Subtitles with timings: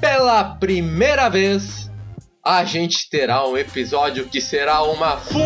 [0.00, 1.90] Pela primeira vez,
[2.44, 5.44] a gente terá um episódio que será uma fusão!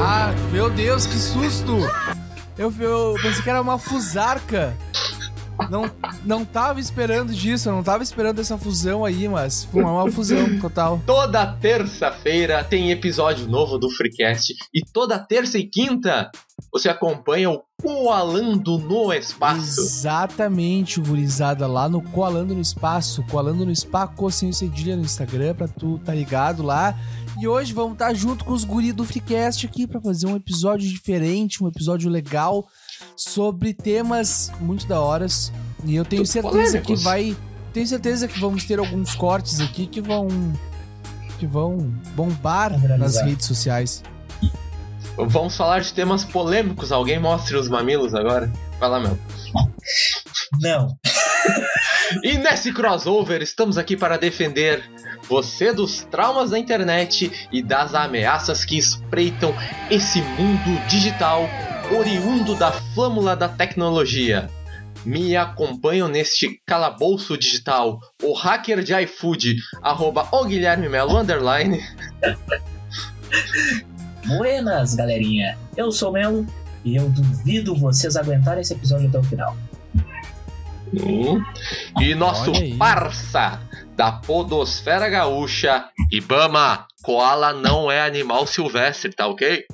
[0.00, 1.78] Ah, meu Deus, que susto!
[2.58, 4.76] Eu, eu pensei que era uma fusarca.
[5.68, 5.90] Não,
[6.24, 10.58] não tava esperando disso, eu não tava esperando essa fusão aí, mas foi uma fusão
[10.60, 11.00] total.
[11.06, 16.30] Toda terça-feira tem episódio novo do Freecast e toda terça e quinta
[16.72, 19.80] você acompanha o Coalando no Espaço.
[19.80, 25.66] Exatamente, gurizada, lá no Coalando no Espaço, Coalando no Espaço, sem cedilha no Instagram, pra
[25.66, 26.94] tu tá ligado lá.
[27.40, 30.88] E hoje vamos estar junto com os guris do Freecast aqui pra fazer um episódio
[30.88, 32.66] diferente, um episódio legal
[33.16, 35.52] sobre temas muito da horas.
[35.84, 37.36] E eu tenho certeza que vai.
[37.72, 40.28] Tenho certeza que vamos ter alguns cortes aqui que vão.
[41.38, 41.78] que vão
[42.14, 44.02] bombar nas redes sociais.
[45.16, 46.92] Vamos falar de temas polêmicos.
[46.92, 48.50] Alguém mostre os mamilos agora?
[48.78, 49.18] Vai lá, meu.
[50.60, 50.96] Não.
[52.24, 54.82] E nesse crossover, estamos aqui para defender
[55.28, 59.54] você dos traumas da internet e das ameaças que espreitam
[59.88, 61.48] esse mundo digital
[61.92, 64.48] oriundo da flâmula da tecnologia.
[65.04, 71.82] Me acompanham neste calabouço digital, o hacker de iFood, arroba o Guilherme Melo, underline.
[74.26, 75.56] Buenas, galerinha.
[75.76, 76.46] Eu sou o Melo
[76.84, 79.56] e eu duvido vocês aguentarem esse episódio até o final.
[80.92, 81.42] Hum.
[82.00, 82.74] E nosso Olha aí.
[82.76, 83.60] parça
[83.96, 89.64] da podosfera gaúcha, Ibama, koala não é animal silvestre, tá ok?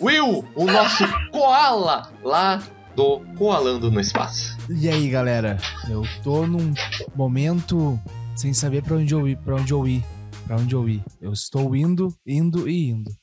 [0.00, 2.62] Will, o nosso koala lá
[2.96, 4.56] do Koalando no Espaço.
[4.70, 5.58] E aí, galera?
[5.90, 6.72] Eu tô num
[7.14, 8.00] momento
[8.34, 10.02] sem saber pra onde eu ir, pra onde eu ir,
[10.46, 11.04] pra onde eu ir.
[11.20, 13.14] Eu estou indo, indo e indo.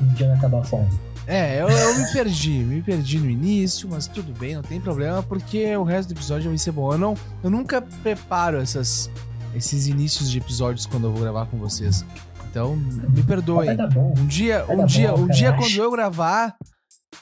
[0.00, 0.88] Um dia vai acabar a fome.
[1.26, 5.22] É, eu, eu me perdi, me perdi no início, mas tudo bem, não tem problema,
[5.22, 6.92] porque o resto do episódio vai ser bom.
[6.92, 7.14] Eu, não,
[7.44, 9.10] eu nunca preparo essas,
[9.54, 12.06] esses inícios de episódios quando eu vou gravar com vocês.
[12.56, 13.76] Então, me perdoem.
[13.92, 14.14] Bom.
[14.16, 16.54] Um dia, Vai um dia, bom, um dia quando eu gravar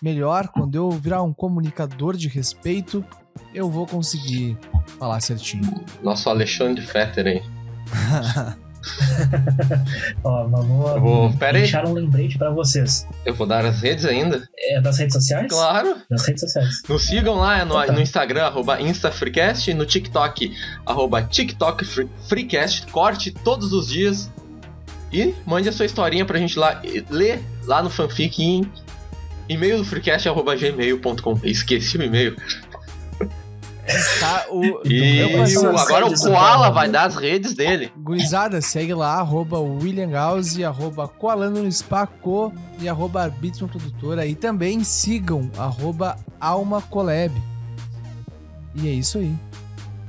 [0.01, 3.05] melhor, quando eu virar um comunicador de respeito,
[3.53, 4.57] eu vou conseguir
[4.97, 5.85] falar certinho.
[6.05, 7.43] Nosso Alexandre Fetter, hein?
[10.23, 11.63] Ó, mas vou, Eu vou- pera aí.
[11.63, 13.05] deixar um lembrete pra vocês.
[13.27, 14.49] Eu vou dar as redes ainda?
[14.57, 15.49] É das redes sociais?
[15.49, 15.97] Claro!
[16.09, 16.81] Das redes sociais.
[16.89, 17.93] Nos sigam lá no, Então tá.
[17.93, 20.53] no Instagram, arroba InstaFreecast, e no TikTok,
[20.87, 22.87] arroba TikTok Free- Freecast.
[22.93, 24.31] Corte todos os dias.
[25.15, 28.69] E mande a sua historinha pra gente lá ler lá no fanfic em
[29.49, 31.39] e-mail do freecast, arroba gmail.com.
[31.45, 32.37] Esqueci o e-mail.
[34.19, 35.21] Tá, o, E
[35.53, 37.93] eu agora o Koala vai dar as redes dele.
[37.97, 44.27] Gurizada, segue lá, arroba William Gauss, arroba Coalando no Spaco e arroba Arbitrum Produtora.
[44.27, 47.33] E também sigam arroba Alma Collab.
[48.75, 49.33] E é isso aí.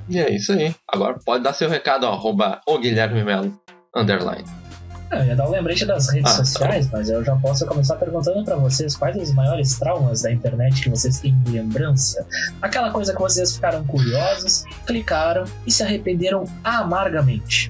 [0.10, 0.74] E é isso aí.
[0.88, 3.54] Agora pode dar seu recado, ó, arroba o Guilherme Melo,
[3.96, 4.65] underline.
[5.12, 7.96] Ah, Eu ia dar um lembrete das redes Ah, sociais, mas eu já posso começar
[7.96, 12.26] perguntando pra vocês quais os maiores traumas da internet que vocês têm de lembrança.
[12.62, 17.70] Aquela coisa que vocês ficaram curiosos, clicaram e se arrependeram amargamente.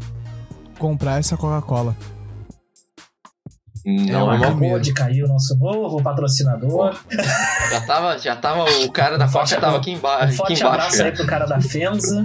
[0.80, 1.96] Comprar essa Coca-Cola.
[3.86, 4.38] Não, É é uma uma...
[4.48, 4.48] primeira.
[4.56, 6.96] Acabou de cair o nosso novo patrocinador.
[7.70, 8.64] já, tava, já tava.
[8.84, 10.68] O cara da Coca tava aqui, emba Um aqui forte embaixo.
[10.68, 12.24] abraço aí pro cara da Fenza.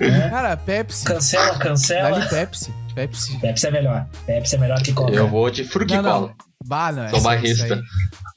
[0.00, 0.28] né?
[0.30, 1.04] Cara, Pepsi.
[1.04, 2.10] Cancela, cancela.
[2.10, 2.74] Dá-lhe Pepsi.
[2.96, 3.38] Pepsi.
[3.38, 4.06] Pepsi é melhor.
[4.26, 5.12] Pepsi é melhor que Coca.
[5.12, 6.02] Eu vou de Não, Fruquicola.
[6.28, 6.34] não.
[6.66, 7.08] Bah, não.
[7.10, 7.64] Sou essa- barrista.
[7.64, 7.82] Essa aí,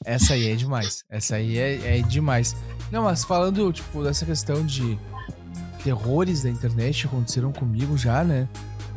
[0.04, 1.04] essa aí é demais.
[1.10, 2.54] Essa aí é, é demais.
[2.92, 4.98] Não, mas falando, tipo, dessa questão de
[5.82, 8.46] terrores da internet que aconteceram comigo já, né?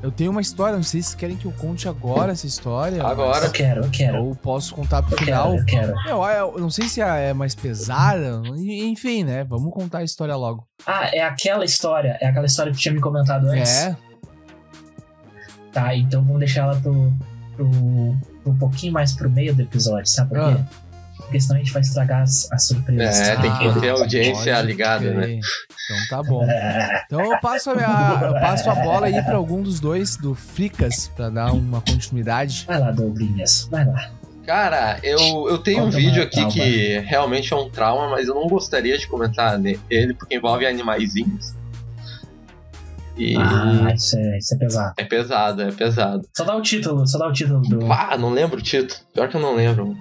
[0.02, 3.02] Eu tenho uma história, não sei se querem que eu conte agora essa história.
[3.02, 3.46] Agora.
[3.46, 4.22] Eu quero, eu quero.
[4.22, 5.52] Ou posso contar pro Eu final.
[5.52, 5.94] quero, eu quero.
[6.10, 6.24] Eu,
[6.56, 9.46] eu não sei se é mais pesada, enfim, né?
[9.46, 10.68] Vamos contar a história logo.
[10.86, 12.18] Ah, é aquela história.
[12.20, 13.72] É aquela história que tinha me comentado antes.
[13.86, 13.96] É,
[15.74, 17.12] Tá, então vamos deixar ela pro,
[17.58, 17.70] pro,
[18.44, 20.58] pro um pouquinho mais pro meio do episódio, sabe por quê?
[20.60, 20.84] Ah.
[21.18, 23.20] Porque senão a gente vai estragar as, as surpresas.
[23.20, 25.32] É, tem que Ah, ter a audiência ligada, né?
[25.40, 26.44] Então tá bom.
[26.44, 30.16] É, Então eu passo a, minha- eu passo a bola aí pra algum dos dois,
[30.18, 32.66] do Fricas, pra dar uma continuidade.
[32.68, 33.68] vai lá, Douglinhas.
[33.72, 34.12] Vai lá.
[34.46, 36.52] Cara, eu, eu tenho um Conta vídeo uma aqui trauma.
[36.52, 39.58] que realmente é um trauma, mas eu não gostaria de comentar
[39.90, 41.56] ele porque envolve animaizinhos.
[43.16, 44.94] E Ah, isso é, isso é pesado.
[44.98, 46.28] é pesado, é pesado.
[46.36, 47.92] Só dá o título, só dá o título do.
[47.92, 49.00] Ah, não lembro o título.
[49.14, 49.96] Pior que eu não lembro.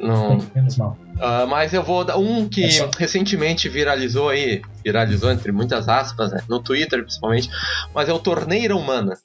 [0.00, 0.38] Não.
[0.54, 0.98] Menos mal.
[1.20, 5.88] Ah, mas eu vou dar um que É só- recentemente viralizou aí, viralizou entre muitas
[5.88, 7.48] aspas, né, no Twitter principalmente,
[7.94, 9.16] mas é o Torneira Humana.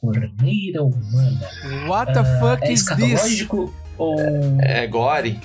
[0.00, 1.40] Torneira humana.
[1.88, 2.90] What the fuck É is this?
[2.90, 4.16] escatológico ou.
[4.60, 5.40] É gore.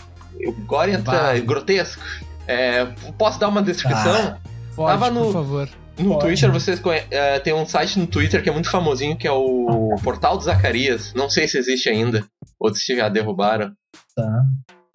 [0.46, 1.38] O gore entra Vai.
[1.38, 2.02] é grotesco.
[2.48, 2.86] É,
[3.18, 4.38] posso dar uma descrição?
[4.76, 5.70] Pode, Tava por no- favor.
[5.98, 6.22] No Pode.
[6.26, 9.32] Twitter, vocês conhe- é, tem um site no Twitter que é muito famosinho, que é
[9.32, 11.14] o Portal do Zacarias.
[11.14, 12.26] Não sei se existe ainda,
[12.60, 13.72] ou se já derrubaram.
[14.16, 14.42] Tá.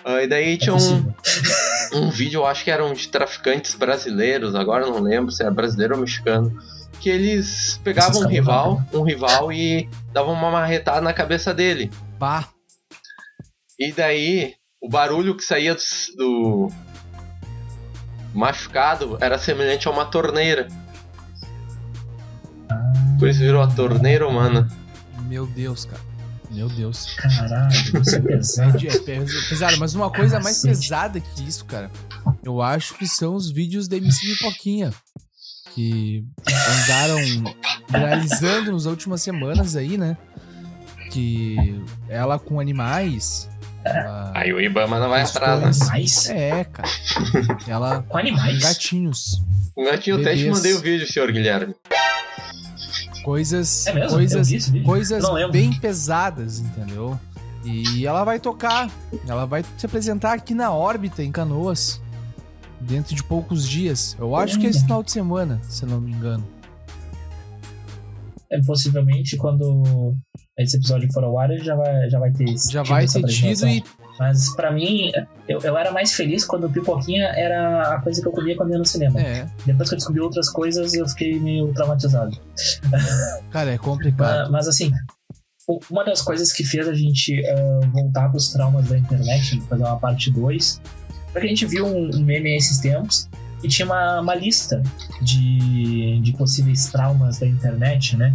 [0.05, 1.13] Ah, e daí É tinha um,
[1.95, 5.95] um vídeo, eu acho que eram de traficantes brasileiros, agora não lembro se era brasileiro
[5.95, 6.53] ou mexicano,
[7.01, 11.93] que eles pegavam um rival, cabos um rival e davam uma marretada na cabeça dele.
[12.19, 12.49] Bah,
[13.79, 15.81] E daí o barulho que saía do,
[16.17, 16.73] do
[18.35, 20.69] machucado era semelhante a uma torneira.
[23.19, 24.69] Por isso virou a torneira humana.
[25.27, 26.03] meu Deus, cara.
[26.51, 27.15] Meu Deus.
[27.17, 27.71] Caralho,
[28.01, 28.79] isso é É, pesado.
[28.87, 31.91] é pes- pesado, mas uma coisa mais pesada que isso, cara,
[32.43, 34.93] eu acho que são os vídeos da MC Pipoquinha.
[35.75, 37.19] Que andaram
[37.89, 40.17] viralizando nas últimas semanas aí, né?
[41.13, 43.49] Que ela com animais.
[43.85, 45.87] Ela- Aí o Ibama não vai atrás, né?
[45.91, 46.89] Mas É, cara.
[47.67, 48.59] Ela com com animais.
[48.61, 49.43] gatinhos.
[49.75, 50.57] O gatinho até te Bebês.
[50.57, 51.75] mandei o vídeo, senhor Guilherme.
[51.91, 53.85] É Coisas.
[53.87, 54.01] mesmo?
[54.01, 54.87] Eu Coisas vi esse vídeo?
[54.87, 55.53] coisas Não lembro.
[55.53, 57.19] bem pesadas, entendeu?
[57.65, 58.89] E ela vai tocar,
[59.27, 62.01] ela vai se apresentar aqui na órbita, em Canoas,
[62.81, 64.17] dentro de poucos dias.
[64.19, 66.47] Eu acho que é esse final de semana, se eu não me engano.
[68.51, 70.17] É, possivelmente quando
[70.59, 73.25] esse episódio for ao ar, ele já vai, já vai ter Já vai ter tido
[73.25, 73.69] apresentação.
[73.69, 73.85] e.
[74.19, 75.13] Mas pra mim,
[75.47, 78.73] eu, eu era mais feliz quando o Pipoquinha era a coisa que eu comia quando
[78.73, 79.21] ia no cinema.
[79.21, 82.37] É, Depois que eu descobri outras coisas, eu fiquei meio traumatizado.
[83.53, 84.51] cara, é complicado.
[84.51, 84.91] Mas, mas, assim,
[85.89, 89.99] uma das coisas que fez a gente eh, voltar pros traumas da internet, fazer uma
[90.01, 90.81] parte 2,
[91.33, 93.29] foi que a gente viu um, um meme esses tempos
[93.63, 94.83] e tinha uma, uma lista
[95.21, 98.33] de, de possíveis traumas da internet, né?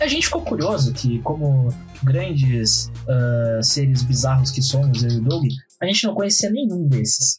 [0.00, 5.20] A gente ficou curioso que, como grandes ah, seres bizarros que somos, eu e o
[5.22, 5.46] Doug,
[5.80, 7.38] a gente não conhecia nenhum desses.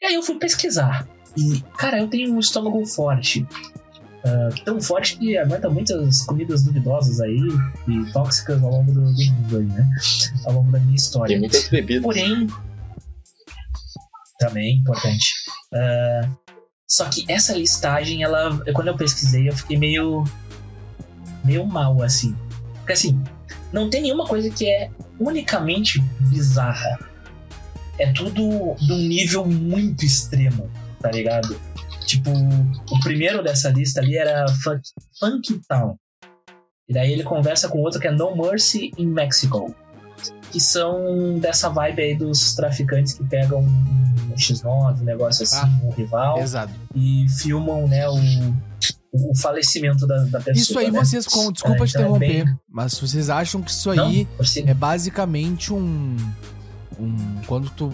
[0.00, 1.06] E aí eu fui pesquisar.
[1.36, 3.46] E, cara, eu tenho um estômago forte
[4.24, 7.40] ah, tão forte que aguenta muitas comidas duvidosas aí
[7.88, 9.90] e tóxicas ao longo do, do mundo aí, né?
[10.44, 11.28] Ao longo da minha história.
[11.28, 12.02] Tem muitas bebidas.
[12.02, 12.46] Porém,
[14.40, 15.34] também importante.
[15.72, 16.28] Ah,
[16.88, 20.24] só que essa listagem, ela, quando eu pesquisei, eu fiquei meio
[21.44, 22.36] meio mal assim.
[22.78, 23.22] Porque assim,
[23.72, 26.98] não tem nenhuma coisa que é unicamente bizarra.
[27.98, 30.68] É tudo de um nível muito extremo,
[31.00, 31.60] tá ligado?
[32.06, 34.82] Tipo, o primeiro dessa lista ali era Funk,
[35.18, 35.96] Funky Town.
[36.88, 39.74] E daí ele conversa com outro que é No Mercy in Mexico.
[40.50, 45.80] Que são dessa vibe aí dos traficantes que pegam um X9, um negócio assim, Ah,
[45.84, 46.72] um rival, Pesado.
[46.94, 48.16] e filmam, né, o,
[49.12, 50.52] o falecimento da, da pessoa.
[50.54, 50.98] Isso aí né?
[50.98, 54.06] vocês, com, desculpa É, te então é interromper, bem- mas vocês acham que isso Não,
[54.08, 56.16] aí si- é basicamente um,
[56.98, 57.92] um quando tu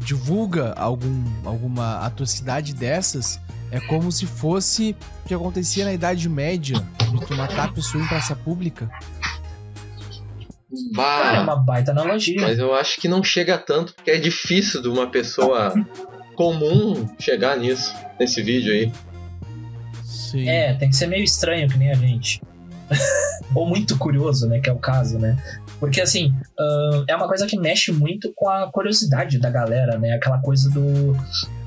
[0.00, 3.38] divulga algum, alguma atrocidade dessas
[3.70, 6.76] é como se fosse o que acontecia na Idade Média
[7.12, 8.88] de tu matar a pessoa em praça pública
[10.94, 12.40] Cara, é Bah, uma baita analogia.
[12.42, 15.72] mas eu acho que não chega tanto, porque é difícil de uma pessoa
[16.34, 18.92] comum chegar nisso, nesse vídeo aí.
[20.04, 22.40] sim É, tem que ser meio estranho, que nem a gente.
[23.54, 24.60] Ou muito curioso, né?
[24.60, 25.36] Que é o caso, né?
[25.80, 30.12] Porque, assim, ahn, é uma coisa que mexe muito com a curiosidade da galera, né?
[30.12, 31.12] Aquela coisa do.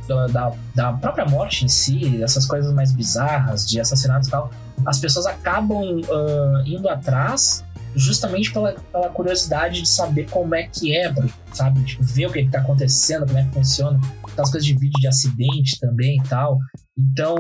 [0.08, 4.52] da- Da, da própria morte em si, essas coisas mais bizarras, de assassinatos e tal.
[4.86, 7.64] As pessoas acabam ahn, indo atrás
[7.96, 11.14] justamente pela, pela curiosidade de saber como é que é,
[11.54, 11.84] sabe?
[11.84, 14.00] Tipo, ver o que, que tá acontecendo, como é que funciona.
[14.24, 16.58] Aquelas coisas de vídeo de acidente também e tal.
[16.98, 17.36] Então,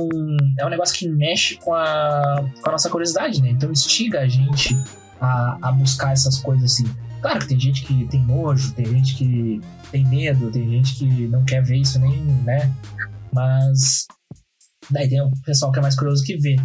[0.59, 3.49] é um negócio que mexe com a, com a nossa curiosidade, né?
[3.49, 4.75] Então, instiga a gente
[5.19, 6.85] a, a buscar essas coisas assim.
[7.21, 11.05] Claro que tem gente que tem nojo, tem gente que tem medo, tem gente que
[11.27, 12.73] não quer ver isso nem, né?
[13.31, 14.07] Mas
[14.89, 16.55] daí tem o pessoal que é mais curioso que vê.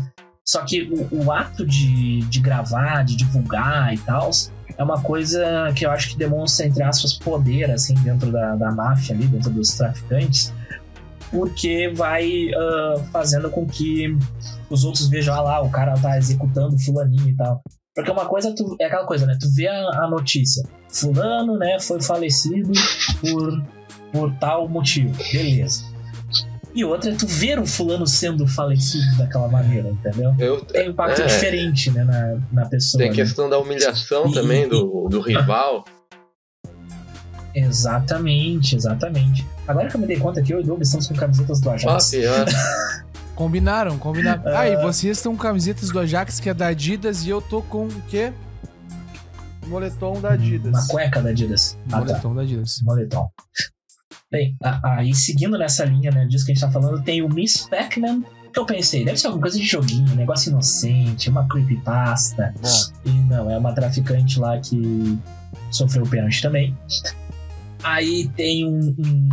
[0.48, 4.30] Só que o, o ato de, de gravar, de divulgar e tal,
[4.78, 8.70] é uma coisa que eu acho que demonstra, entre aspas, poder, assim, dentro da, da
[8.70, 10.52] máfia ali, dentro dos traficantes,
[11.30, 14.16] porque vai ah, fazendo com que
[14.70, 17.60] os outros vejam, ah lá, o cara tá executando fulaninho e tal.
[17.94, 19.36] Porque uma coisa tu- é aquela coisa, né?
[19.40, 20.62] Tu vê a, a notícia,
[20.92, 22.70] fulano, né, foi falecido
[23.20, 23.64] por,
[24.12, 25.12] por tal motivo.
[25.32, 25.84] Beleza.
[26.76, 30.34] E outra é tu ver o fulano sendo falecido daquela maneira, entendeu?
[30.38, 32.98] Eu, Tem um impacto é, diferente, né, na, na pessoa.
[33.00, 33.16] Tem a né?
[33.16, 35.84] questão da humilhação E- também e- do, do rival.
[37.54, 39.46] Exatamente, exatamente.
[39.66, 41.70] Agora que eu me dei conta que eu e o Doug estamos com camisetas do
[41.70, 42.10] Ah, Ajax.
[42.10, 42.46] pior.
[43.34, 44.42] Combinaram, combinaram.
[44.46, 44.74] Ah, É.
[44.74, 47.86] e vocês estão com camisetas do Ajax, que é da Adidas, e eu tô com
[47.86, 48.32] o quê?
[49.66, 50.70] Moletom da Adidas.
[50.72, 51.78] Uma cueca da Adidas.
[51.86, 51.98] Ah, tá.
[52.00, 52.80] Moletom da Adidas.
[52.82, 53.28] Moletom.
[54.30, 57.66] Bem, aí seguindo nessa linha, né, disso que a gente tá falando, tem o Miss
[57.70, 62.52] Pac-Man, que eu pensei, deve ser alguma coisa de joguinho, um negócio inocente, uma creepypasta.
[62.60, 65.16] Bom, E não, é uma traficante lá que
[65.70, 66.76] sofreu pênalti também.
[67.84, 69.28] Aí tem um, um-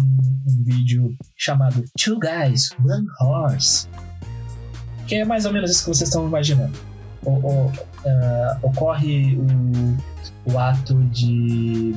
[0.48, 3.88] um vídeo chamado Two Guys, One Horse.
[5.08, 6.78] Que é mais ou menos isso que vocês estão imaginando.
[7.26, 7.72] O- o-
[8.06, 11.96] ah, ocorre o, o ato de.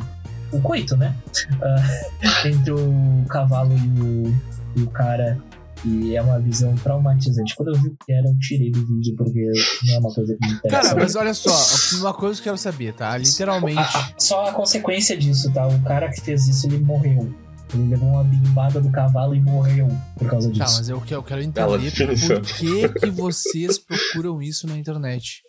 [0.57, 1.15] O coito, né?
[1.63, 4.35] Ah, entre o cavalo e o,
[4.77, 5.39] e o cara.
[5.85, 7.55] E é uma visão traumatizante.
[7.55, 9.45] Quando eu vi o que era, eu tirei do vídeo, porque
[9.87, 10.83] não é uma coisa que me interessa.
[10.89, 13.17] Cara, mas olha só, uma coisa que eu quero saber, tá?
[13.17, 13.79] Literalmente.
[13.79, 15.67] A- a- só a consequência disso, tá?
[15.69, 17.33] O cara que fez isso, ele morreu.
[17.75, 19.87] Ele levou uma bimbada do cavalo e morreu
[20.17, 20.79] por causa Tá, disso.
[20.79, 21.93] mas eu, que- eu quero entender
[22.27, 25.43] por que, que vocês procuram isso na internet.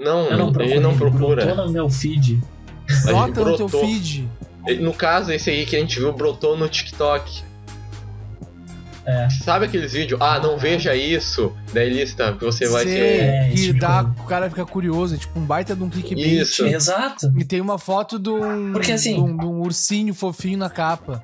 [0.00, 1.54] Não, eu não procurei, ele não procura.
[1.54, 2.40] no meu feed.
[3.04, 4.28] Brota no teu feed.
[4.80, 7.42] No caso, esse aí que a gente viu brotou no TikTok.
[9.06, 9.26] É.
[9.42, 10.20] Sabe aqueles vídeos?
[10.20, 11.54] Ah, não veja isso.
[11.72, 13.20] Daí lista que você vai Sei, ser.
[13.22, 16.40] É, que tipo- dá, o cara fica curioso, é tipo um baita de um clickbait.
[16.42, 16.66] Isso.
[16.66, 20.58] Exato, E tem uma foto de um, Porque, assim- de um, de um ursinho fofinho
[20.58, 21.22] na capa.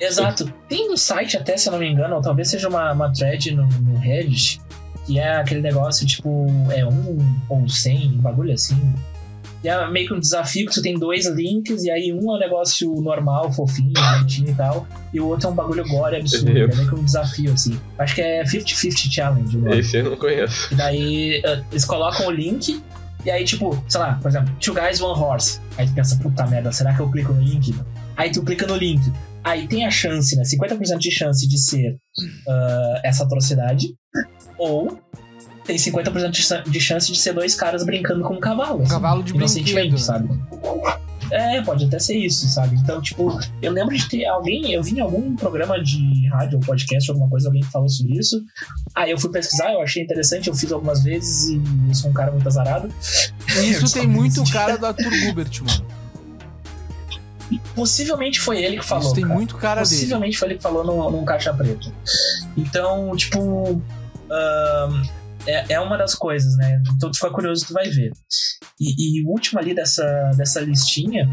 [0.00, 0.52] exato.
[0.68, 3.54] Tem no site até, se eu não me engano, ou talvez seja uma, uma thread
[3.54, 4.60] no, no Reddit,
[5.06, 8.92] que é aquele negócio tipo, é um ou cem, um bagulho assim.
[9.62, 12.36] E é meio que um desafio que tu tem dois links, e aí um é
[12.36, 16.50] um negócio normal, fofinho, bonitinho e tal, e o outro é um bagulho gore absurdo.
[16.50, 17.78] É meio que um desafio, assim.
[17.98, 19.78] Acho que é 50-50 Challenge o nome.
[19.78, 20.72] Esse eu não conheço.
[20.72, 22.82] E daí eh, eles colocam o link,
[23.24, 25.60] e aí, tipo, sei lá, por exemplo, Two Guys, One Horse.
[25.76, 27.74] Aí tu pensa, puta merda, será que eu clico no link?
[28.16, 29.00] Aí tu clica no link.
[29.44, 30.42] Aí tem a chance, né?
[30.42, 31.98] 50% de chance de ser
[32.48, 33.88] ah, essa atrocidade.
[34.58, 34.98] Ou
[35.70, 38.82] tem 50% de chan- de chance de ser dois caras brincando com um cavalo.
[38.82, 39.96] Um cavalo de brinquedo.
[39.98, 40.28] sabe?
[41.30, 42.74] É, pode até ser isso, sabe?
[42.74, 46.64] Então, tipo, eu lembro de ter alguém, eu vi em algum programa de rádio ou
[46.64, 48.42] podcast, alguma coisa, alguém que falou sobre isso.
[48.96, 52.12] Aí eu fui pesquisar, eu achei interessante, eu fiz algumas vezes e eu sou um
[52.12, 52.92] cara muito azarado.
[53.62, 55.86] E isso tem muito Descobri cara do Arthur Gubert, mano.
[57.74, 59.04] Possivelmente foi ele que falou.
[59.06, 59.34] Isso tem cara.
[59.34, 59.94] muito cara dele.
[59.94, 61.92] Possivelmente foi ele que falou num, num caixa preto.
[62.56, 63.80] Então, tipo.
[64.30, 65.02] ahn,
[65.46, 66.82] é, é uma das coisas, né?
[66.96, 68.12] Então tu fica curioso, tu vai ver.
[68.78, 70.04] E, e o último ali dessa,
[70.36, 71.30] dessa listinha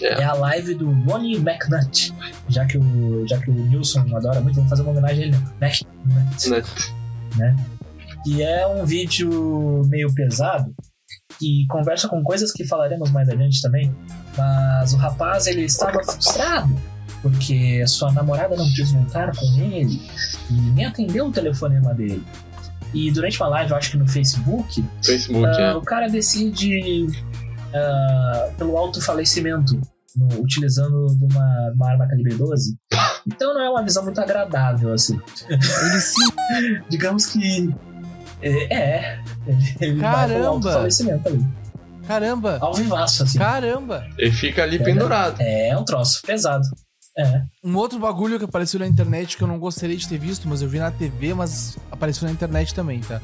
[0.00, 0.20] É.
[0.20, 0.24] é.
[0.24, 2.14] a live do Ronnie McNutt.
[2.48, 5.36] Já que o, já que o Nilson adora muito, vamos fazer uma homenagem a ele,
[5.36, 5.42] né?
[5.60, 6.92] McNutt.
[7.36, 7.56] Né?
[8.26, 10.74] E é um vídeo meio pesado
[11.38, 13.94] que conversa com coisas que falaremos mais adiante também.
[14.36, 16.74] Mas o rapaz ele estava frustrado
[17.22, 20.00] porque sua namorada não quis voltar com ele
[20.50, 22.24] e nem atendeu o telefonema dele.
[22.94, 25.74] E durante uma live, eu acho que no Facebook, Facebook, ah, é.
[25.74, 27.06] o cara decide
[27.74, 29.78] ah, pelo autofalecimento,
[30.16, 32.76] no- utilizando de uma, uma arma calibre 12.
[33.26, 35.20] Então não é uma visão muito agradável, assim.
[35.48, 36.20] Ele se
[36.88, 37.74] Digamos que.
[38.40, 38.74] É.
[38.74, 39.20] é,
[39.80, 40.46] ele, Caramba!
[40.46, 41.44] autofalecimento ali.
[42.06, 42.58] Caramba!
[42.60, 43.38] Ao vivaço, assim.
[43.38, 44.06] Caramba!
[44.16, 45.40] Ele fica ali pendurado.
[45.40, 46.64] É um troço pesado.
[47.18, 47.42] É.
[47.64, 50.60] Um outro bagulho que apareceu na internet que eu não gostaria de ter visto, mas
[50.60, 53.20] eu vi na TV, mas apareceu na internet também, tá?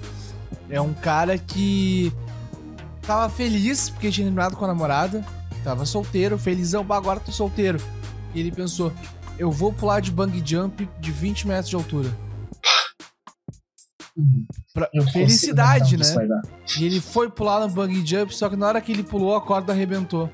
[0.70, 2.10] É um cara que
[3.02, 5.22] tava feliz porque tinha terminado com a namorada,
[5.62, 7.78] tava solteiro, felizão, "Bah, agora tô solteiro.
[8.34, 8.90] E ele pensou:
[9.38, 12.10] eu vou pular de bungee jump de 20 metros de altura.
[14.74, 16.04] Pra- Eu Felicidade, né?
[16.78, 19.40] E ele foi pular no bungee jump, só que na hora que ele pulou, a
[19.40, 20.30] corda arrebentou.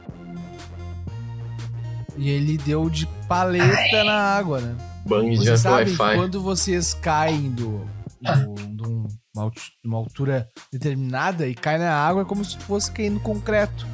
[2.19, 4.75] E ele deu de paleta na água, né?
[5.07, 7.81] Bang Vocês jump sabem quando vocês caem do,
[8.21, 12.45] do- de um- uma, alti- de uma altura determinada e cai na água, é como
[12.45, 13.87] se fosse cair no concreto.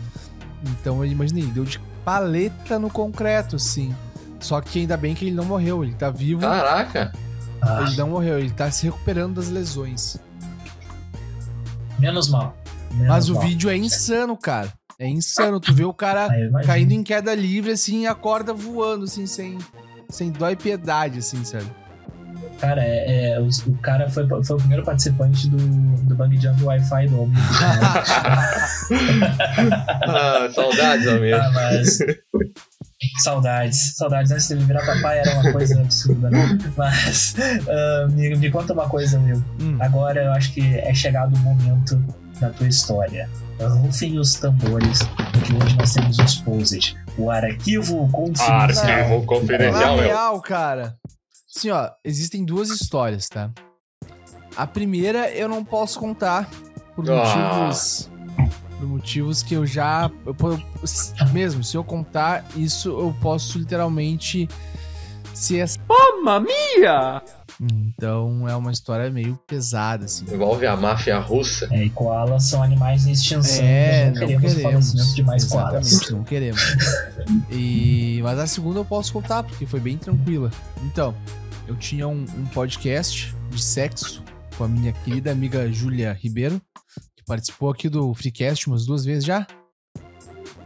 [0.62, 3.94] Então eu imaginei, deu de paleta no concreto, assim.
[4.40, 7.12] Só que ainda bem que ele não morreu, ele tá vivo, Caraca.
[7.60, 10.16] Ah, ele não morreu, ele tá se recuperando das lesões.
[11.98, 12.56] menos mal.
[12.92, 13.42] Menos Mas o mal.
[13.42, 14.72] vídeo é insano, cara.
[14.98, 15.60] É insano.
[15.60, 16.64] Tu vê o cara imagino.
[16.64, 19.58] caindo em queda livre, assim, e a corda voando, assim, sem,
[20.08, 21.66] sem dó e piedade, assim, sabe?
[22.60, 26.62] Cara, é, é, o, o cara foi, foi o primeiro participante do, do Bang Jump
[26.62, 27.36] Wi-Fi do Omni.
[30.06, 31.36] Ah, saudades, amigo.
[31.36, 31.98] Ah, mas.
[33.22, 34.30] Saudades, saudades.
[34.30, 36.58] Antes de ele virar papai era uma coisa absurda, né?
[36.76, 39.42] Mas uh, me, me, conta uma coisa, meu.
[39.60, 39.78] Hum.
[39.80, 42.02] Agora eu acho que é chegado o momento
[42.40, 43.28] da tua história.
[43.82, 45.00] Rufem os tambores,
[45.32, 48.60] porque hoje nós temos o Exposed, o arquivo confidencial.
[48.60, 50.96] Arquivo confidencial, Na real, cara.
[51.48, 53.50] Sim, ó, existem duas histórias, tá?
[54.56, 56.48] A primeira eu não posso contar
[56.94, 57.14] por ah.
[57.14, 58.10] motivos
[58.84, 60.10] por motivos que eu já.
[60.26, 60.34] Eu,
[61.32, 64.48] mesmo, se eu contar isso, eu posso literalmente
[65.32, 65.66] ser.
[65.88, 67.22] Mamma mia!
[67.60, 70.24] Então é uma história meio pesada, assim.
[70.32, 71.68] Envolve a máfia russa.
[71.70, 73.64] É, e koalas são animais em extinção.
[73.64, 76.10] É, não, não queremos, queremos de mais Exatamente, koalas.
[76.10, 76.76] não queremos.
[77.50, 78.20] E...
[78.22, 80.50] Mas a segunda eu posso contar, porque foi bem tranquila.
[80.82, 81.14] Então,
[81.66, 84.22] eu tinha um, um podcast de sexo
[84.56, 86.60] com a minha querida amiga Júlia Ribeiro
[87.26, 89.46] participou aqui do Freecast umas duas vezes já.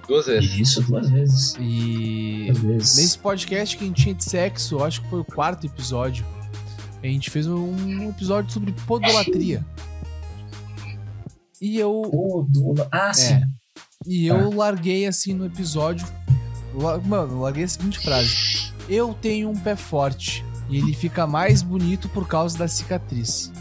[0.07, 0.59] Duas vezes.
[0.59, 1.55] Isso, duas vezes.
[1.61, 2.97] E duas vezes.
[2.97, 6.25] nesse podcast que a gente tinha de sexo, acho que foi o quarto episódio,
[7.03, 9.65] a gente fez um episódio sobre podolatria.
[11.61, 12.03] E eu.
[12.03, 12.89] Podola...
[12.91, 13.41] Ah, é, sim.
[14.07, 14.55] E eu ah.
[14.55, 16.07] larguei assim no episódio.
[17.05, 22.09] Mano, larguei a seguinte frase: Eu tenho um pé forte e ele fica mais bonito
[22.09, 23.53] por causa da cicatriz.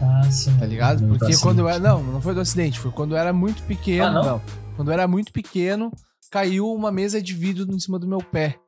[0.00, 0.56] Ah, sim.
[0.58, 1.06] Tá ligado?
[1.08, 1.78] Porque quando eu era.
[1.78, 4.06] Não, não foi do acidente, foi quando eu era muito pequeno.
[4.06, 4.24] Ah, não?
[4.24, 4.42] não?
[4.76, 5.90] Quando eu era muito pequeno,
[6.30, 8.58] caiu uma mesa de vidro em cima do meu pé.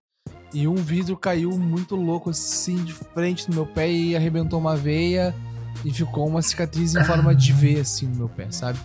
[0.52, 4.76] E um vidro caiu muito louco, assim, de frente no meu pé e arrebentou uma
[4.76, 5.34] veia.
[5.84, 8.78] E ficou uma cicatriz em forma de V, assim, no meu pé, sabe?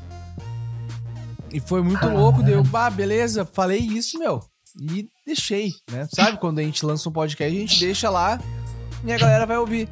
[1.52, 4.44] E foi muito louco, deu, bah, beleza, falei isso, meu.
[4.80, 6.08] E deixei, né?
[6.12, 8.40] Sabe quando a gente lança um podcast, a gente deixa lá
[9.04, 9.88] e a galera vai ouvir.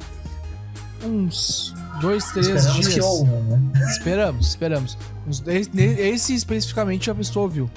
[1.04, 2.94] Uns dois, três esperamos dias.
[2.94, 3.86] Que né?
[3.90, 4.98] Esperamos, esperamos.
[5.26, 5.42] Uns,
[5.76, 7.70] esse especificamente a pessoa ouviu.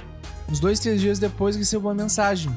[0.50, 2.54] Uns dois, três dias depois recebeu uma mensagem.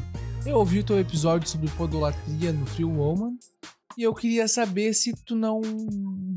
[0.46, 3.32] Eu ouvi o teu episódio sobre podolatria no Free Woman
[3.96, 5.60] e eu queria saber se tu não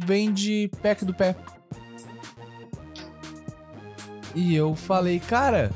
[0.05, 1.35] vende pack do pé.
[4.33, 5.71] E eu falei, cara,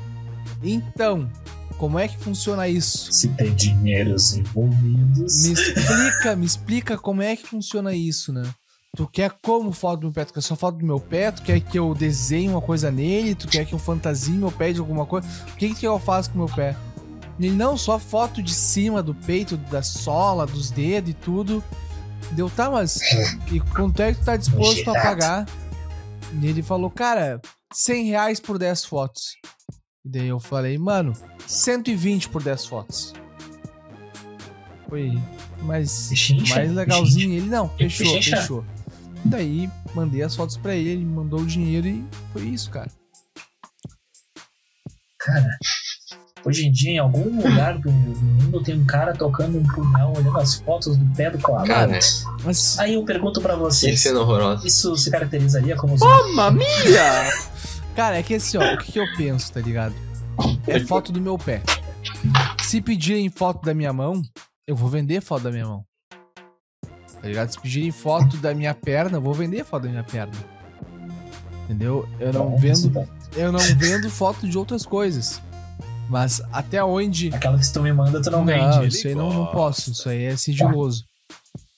[0.64, 1.30] então,
[1.78, 3.12] como é que funciona isso?
[3.12, 5.44] Se tem dinheiros envolvidos.
[5.44, 8.44] Me explica, me explica como é que funciona isso, né?
[8.96, 10.24] Tu quer como foto do meu pé?
[10.24, 11.32] Tu quer só foto do meu pé?
[11.32, 13.36] Tu quer que eu desenhe uma coisa nele?
[13.36, 15.28] Tu quer que eu fantasie meu pé de alguma coisa?
[15.50, 16.76] O que, que eu faço com meu pé?
[17.40, 21.64] Ele não só foto de cima do peito, da sola, dos dedos e tudo.
[22.32, 23.00] Deu, tá, mas.
[23.52, 25.46] E quanto é que tu tá disposto a pagar?
[26.42, 27.42] E ele falou, cara,
[27.74, 29.36] 100 reais por 10 fotos.
[30.06, 31.14] E daí eu falei, mano,
[31.48, 33.14] 120 por 10 fotos.
[34.90, 35.12] Foi
[35.62, 36.10] mais,
[36.50, 37.34] mais legalzinho.
[37.34, 38.66] Ele, não, fechou, fechou.
[39.24, 42.92] Daí mandei as fotos para ele, ele mandou o dinheiro e foi isso, cara.
[45.20, 45.58] Cara,
[46.46, 50.38] hoje em dia, em algum lugar do mundo, tem um cara tocando um punhal, olhando
[50.38, 51.66] as fotos do pé do koala.
[51.66, 52.00] Cara,
[52.44, 52.80] mas...
[52.80, 54.66] Aí eu pergunto para vocês: isso, horroroso.
[54.66, 55.98] isso se caracterizaria como.
[55.98, 57.34] Mamma mia!
[57.96, 59.96] Cara, é que assim, ó, o que, que eu penso, tá ligado?
[60.68, 61.62] É foto do meu pé.
[62.62, 64.22] Se pedirem foto da minha mão,
[64.68, 65.86] eu vou vender foto da minha mão
[67.26, 67.50] tá ligado?
[67.50, 70.32] Se pedirem foto da minha perna, eu vou vender foto da minha perna.
[71.64, 72.08] Entendeu?
[72.20, 73.08] Eu não vendo.
[73.36, 75.42] Eu não vendo foto de outras coisas.
[76.10, 77.34] Mas até onde.
[77.34, 78.88] Aquela que tu me manda, tu não, não vende.
[78.88, 79.92] Isso aí não, não posso.
[79.92, 81.04] Isso aí é sigiloso.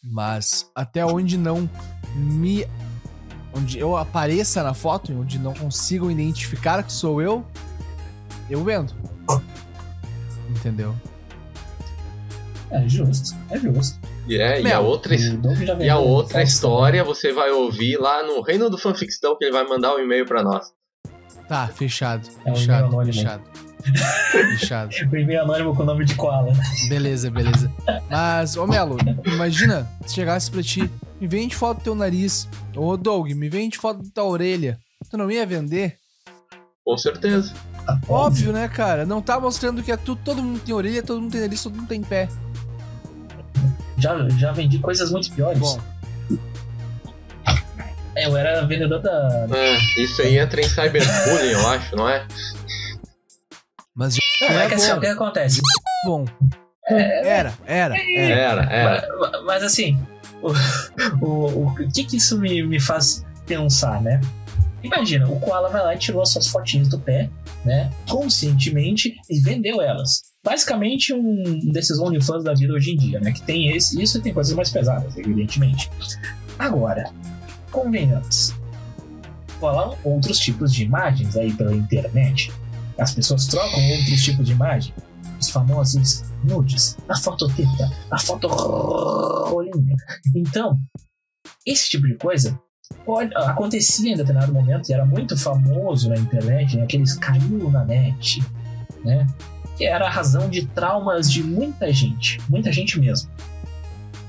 [0.03, 1.69] Mas até onde não
[2.15, 2.67] me.
[3.53, 7.45] Onde eu apareça na foto, onde não consigam identificar que sou eu,
[8.49, 8.93] eu vendo.
[10.49, 10.95] Entendeu?
[12.69, 13.97] É justo, é justo.
[14.29, 18.77] É, e a outra, e a outra história você vai ouvir lá no Reino do
[18.77, 20.67] Fanfictão, que ele vai mandar um e-mail para nós.
[21.47, 22.27] Tá, fechado.
[22.45, 23.43] É fechado, um fechado.
[24.57, 24.91] Fechado.
[25.11, 26.53] o e-mail anônimo com o nome de Koala.
[26.87, 27.71] Beleza, beleza.
[28.09, 32.47] Mas, ô Melo, imagina se chegasse pra ti, me vende foto do teu nariz.
[32.75, 34.77] Ô Doug, me vende foto da tua orelha.
[35.09, 35.97] Tu não ia vender?
[36.83, 37.53] Com certeza.
[38.07, 39.05] Óbvio, né, cara?
[39.05, 41.75] Não tá mostrando que é tudo, todo mundo tem orelha, todo mundo tem nariz, todo
[41.75, 42.27] mundo tem pé.
[43.97, 45.59] Já, já vendi coisas muito piores.
[45.59, 45.79] Bom.
[48.15, 49.47] É, eu era vendedor da.
[49.53, 52.25] É, isso aí entra em cyberbullying, eu acho, não é?
[53.97, 55.61] Mas não, é, é que assim, o que acontece?
[56.05, 56.25] Bom.
[56.89, 58.33] É, era, era, era.
[58.33, 59.17] Era, era.
[59.19, 59.99] Mas, mas assim,
[61.21, 64.21] o, o, o, que, que isso me, me faz pensar, né?
[64.83, 67.29] Imagina, o Koala vai lá e tirou as suas fotinhas do pé,
[67.65, 67.91] né?
[68.07, 73.33] Conscientemente e vendeu elas basicamente um desses OnlyFans da vida hoje em dia, né?
[73.33, 75.89] Que tem esse, isso e tem coisas mais pesadas, evidentemente.
[76.57, 77.11] Agora,
[77.69, 78.53] convenhamos.
[79.59, 82.53] Falar outros tipos de imagens aí pela internet.
[82.99, 84.93] As pessoas trocam outros tipos de imagem.
[85.39, 89.95] Os famosos nudes, a fototeta, a foto rolinha.
[90.35, 90.79] Então,
[91.65, 92.59] esse tipo de coisa
[93.05, 96.83] pode, acontecia em determinado momento e era muito famoso na internet, né?
[96.83, 98.41] aqueles caiu na net,
[99.03, 99.27] né?
[99.77, 103.29] Que era a razão de traumas de muita gente, muita gente mesmo.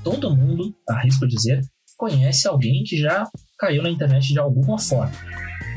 [0.03, 1.61] Todo mundo, arrisco dizer,
[1.97, 3.27] conhece alguém que já
[3.57, 5.11] caiu na internet de alguma forma,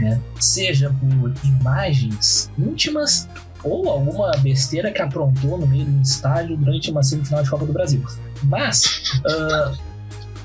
[0.00, 0.20] né?
[0.40, 3.28] Seja por imagens íntimas
[3.64, 7.64] ou alguma besteira que aprontou no meio de um estádio durante uma semifinal de Copa
[7.64, 8.02] do Brasil.
[8.42, 9.78] Mas uh,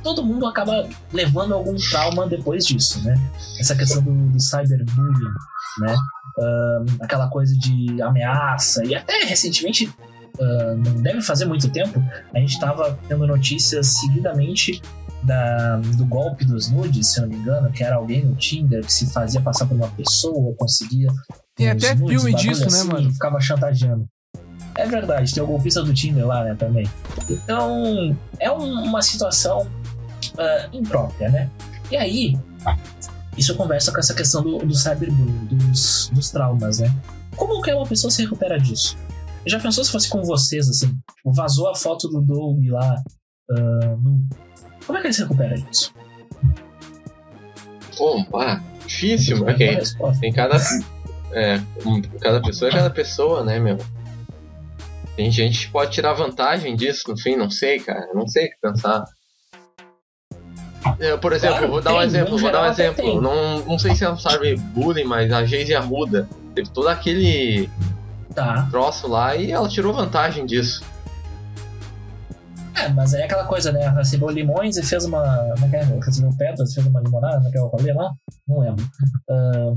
[0.03, 3.19] todo mundo acaba levando algum trauma depois disso, né?
[3.59, 5.33] Essa questão do, do cyberbullying,
[5.79, 5.95] né?
[6.37, 9.91] Uh, aquela coisa de ameaça e até recentemente
[10.39, 11.99] uh, não deve fazer muito tempo
[12.31, 14.79] a gente estava tendo notícias seguidamente
[15.23, 18.85] da, do golpe dos nudes, se eu não me engano, que era alguém no Tinder
[18.85, 21.09] que se fazia passar por uma pessoa, conseguia.
[21.55, 23.11] Tem até nudes, filme disso, né, assim, né, mano?
[23.11, 24.07] Ficava chantageando.
[24.75, 26.87] É verdade, tem o golpista do Tinder lá, né, também.
[27.29, 31.49] Então, é um, uma situação uh, imprópria, né?
[31.89, 32.37] E aí,
[33.37, 36.93] isso conversa com essa questão do, do cyberbullying, dos, dos traumas, né?
[37.35, 38.97] Como que uma pessoa se recupera disso?
[39.45, 40.87] Já pensou se fosse com vocês, assim?
[40.87, 42.95] Tipo, vazou a foto do Doug lá
[43.51, 44.27] uh, no,
[44.87, 45.93] como é que ele se recupera disso?
[47.97, 49.77] Bom, pá, difícil, mas okay.
[50.21, 50.57] tem cada.
[51.33, 51.59] É,
[52.21, 53.77] cada pessoa é cada pessoa, né, meu?
[55.17, 58.07] Tem gente que pode tirar vantagem disso no fim, não sei, cara.
[58.13, 59.03] Não sei o que pensar.
[60.99, 63.21] Eu, por exemplo, claro, vou dar um exemplo, vou dar um exemplo.
[63.21, 67.69] Não, não sei se é um sabe bullying, mas a Geise Arruda teve todo aquele
[68.33, 68.67] tá.
[68.69, 70.83] troço lá e ela tirou vantagem disso.
[72.77, 73.89] É, mas é aquela coisa, né?
[73.89, 75.23] Recebeu limões e fez uma.
[75.55, 75.99] Como é que é?
[75.99, 78.13] Recebeu pedras, fez uma limonada, como é que o rolê lá?
[78.47, 78.85] Não lembro.
[79.29, 79.75] Uh,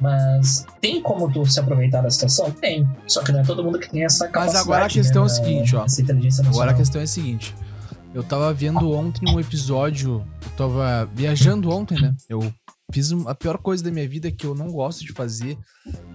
[0.00, 2.50] mas tem como tu se aproveitar da situação?
[2.50, 2.88] Tem.
[3.06, 4.54] Só que não é todo mundo que tem essa capacidade.
[4.54, 5.86] Mas agora a questão né, é o seguinte, ó.
[6.48, 7.54] Agora a questão é a seguinte.
[8.14, 10.24] Eu tava vendo ontem um episódio.
[10.42, 12.14] Eu tava viajando ontem, né?
[12.28, 12.52] Eu
[12.92, 15.58] fiz a pior coisa da minha vida que eu não gosto de fazer.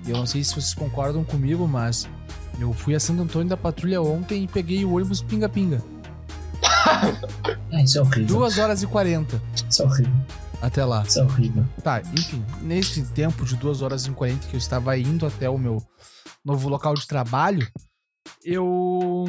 [0.08, 2.08] Eu não sei se vocês concordam comigo, mas
[2.60, 5.82] eu fui a Santo Antônio da Patrulha ontem e peguei o ônibus pinga-pinga.
[7.72, 8.38] É, isso é horrível.
[8.40, 9.42] 2 horas e 40.
[9.70, 10.14] Isso é horrível.
[10.62, 11.04] Até lá.
[11.04, 11.66] Isso é horrível.
[11.82, 15.58] Tá, enfim, nesse tempo de 2 horas e 40 que eu estava indo até o
[15.58, 15.82] meu
[16.44, 17.66] novo local de trabalho,
[18.44, 19.26] eu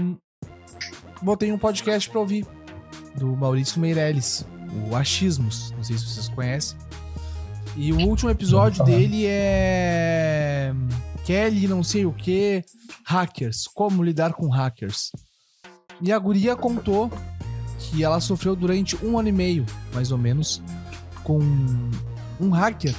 [1.22, 2.44] botei um podcast pra ouvir
[3.14, 4.44] do Maurício Meirelles,
[4.90, 5.70] o Achismos.
[5.76, 6.76] Não sei se vocês conhecem.
[7.76, 10.72] E o último episódio dele é
[11.24, 12.64] Kelly, não sei o que,
[13.06, 15.10] hackers, como lidar com hackers.
[16.00, 17.10] E a guria contou
[17.82, 20.62] que ela sofreu durante um ano e meio, mais ou menos,
[21.24, 21.40] com
[22.40, 22.94] um hacker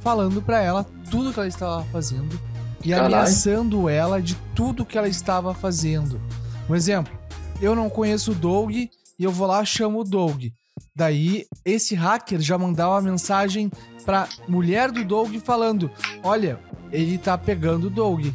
[0.00, 2.38] falando para ela tudo que ela estava fazendo
[2.84, 3.14] e Caralho.
[3.14, 6.20] ameaçando ela de tudo que ela estava fazendo.
[6.68, 7.12] Um exemplo,
[7.60, 10.46] eu não conheço o Doug e eu vou lá chamo o Doug.
[10.94, 13.70] Daí esse hacker já mandava uma mensagem
[14.04, 15.90] pra mulher do Doug falando:
[16.22, 16.58] "Olha,
[16.90, 18.26] ele tá pegando o Doug.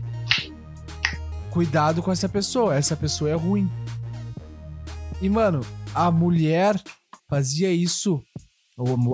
[1.49, 3.69] Cuidado com essa pessoa, essa pessoa é ruim."
[5.21, 5.61] E, mano,
[5.95, 6.79] a mulher
[7.29, 8.21] fazia isso.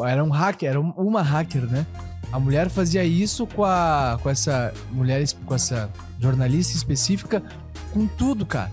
[0.06, 1.86] Era um hacker, era uma hacker, né?
[2.32, 4.18] A mulher fazia isso com a.
[4.24, 7.44] com essa mulher, com essa jornalista específica,
[7.94, 8.72] com tudo, cara.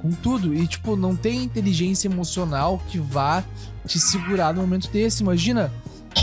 [0.00, 0.54] Com tudo.
[0.54, 3.42] E, tipo, não tem inteligência emocional que vá
[3.86, 5.22] te segurar no momento desse.
[5.22, 5.72] Imagina,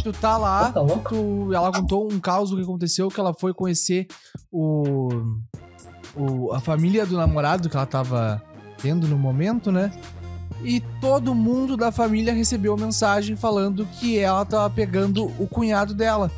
[0.03, 3.53] tu tá lá, tá tu, ela contou um caos do que aconteceu, que ela foi
[3.53, 4.07] conhecer
[4.51, 5.09] o,
[6.15, 6.53] o.
[6.53, 8.41] a família do namorado que ela tava
[8.81, 9.91] tendo no momento, né?
[10.63, 16.31] E todo mundo da família recebeu mensagem falando que ela tava pegando o cunhado dela,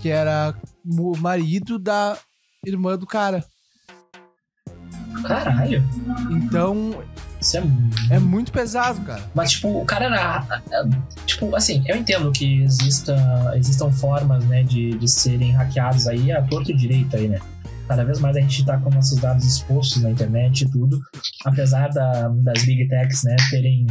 [0.00, 0.54] que era
[0.84, 2.16] o marido da
[2.64, 3.44] irmã do cara.
[5.22, 5.82] Caralho.
[6.30, 7.02] Então.
[7.40, 7.62] Isso é...
[8.10, 9.22] é muito pesado, cara.
[9.34, 10.62] Mas, tipo, o cara era.
[11.26, 13.16] Tipo, assim, eu entendo que exista,
[13.56, 17.40] existam formas, né, de, de serem hackeados aí a torto e direito aí, né?
[17.88, 21.00] Cada vez mais a gente está com nossos dados expostos na internet e tudo,
[21.44, 23.86] apesar da, das big techs né, terem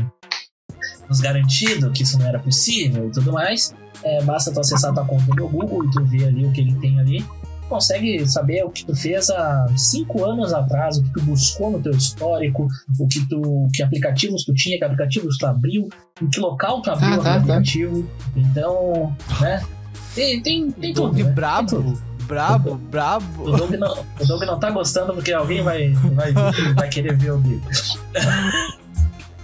[1.09, 3.73] nos garantido que isso não era possível e tudo mais.
[4.03, 6.73] É, basta tu acessar tua conta no Google e tu ver ali o que ele
[6.75, 7.25] tem ali.
[7.69, 11.81] Consegue saber o que tu fez há cinco anos atrás, o que tu buscou no
[11.81, 12.67] teu histórico,
[12.99, 15.87] o que tu, que aplicativos tu tinha, que aplicativos tu abriu,
[16.21, 18.03] em que local tu abriu ah, tá, aplicativo.
[18.03, 18.09] Tá.
[18.35, 19.65] Então, né?
[20.13, 21.15] Tem, tem, tem tudo.
[21.15, 21.31] Que né?
[21.31, 21.97] brabo.
[22.31, 23.43] Brabo, brabo.
[23.43, 26.31] O Doug, não, o Doug não tá gostando porque alguém vai, vai,
[26.73, 27.61] vai querer ver o vídeo.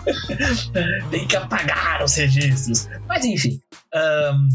[1.12, 2.88] Tem que apagar os registros.
[3.06, 3.60] Mas enfim.
[3.94, 4.48] Um,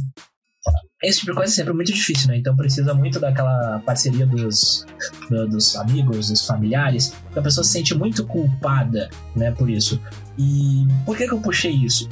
[1.03, 2.39] esse tipo de coisa é sempre muito difícil, né?
[2.39, 4.87] Então precisa muito daquela parceria dos,
[5.29, 10.01] do, dos amigos, dos familiares, que a pessoa se sente muito culpada, né, por isso.
[10.39, 12.09] E por que, que eu puxei isso?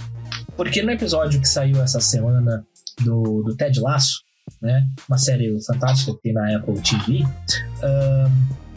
[0.55, 2.63] Porque no episódio que saiu essa semana
[3.01, 4.21] do, do Ted Lasso,
[4.61, 8.31] né, uma série fantástica que tem na Apple TV, uh,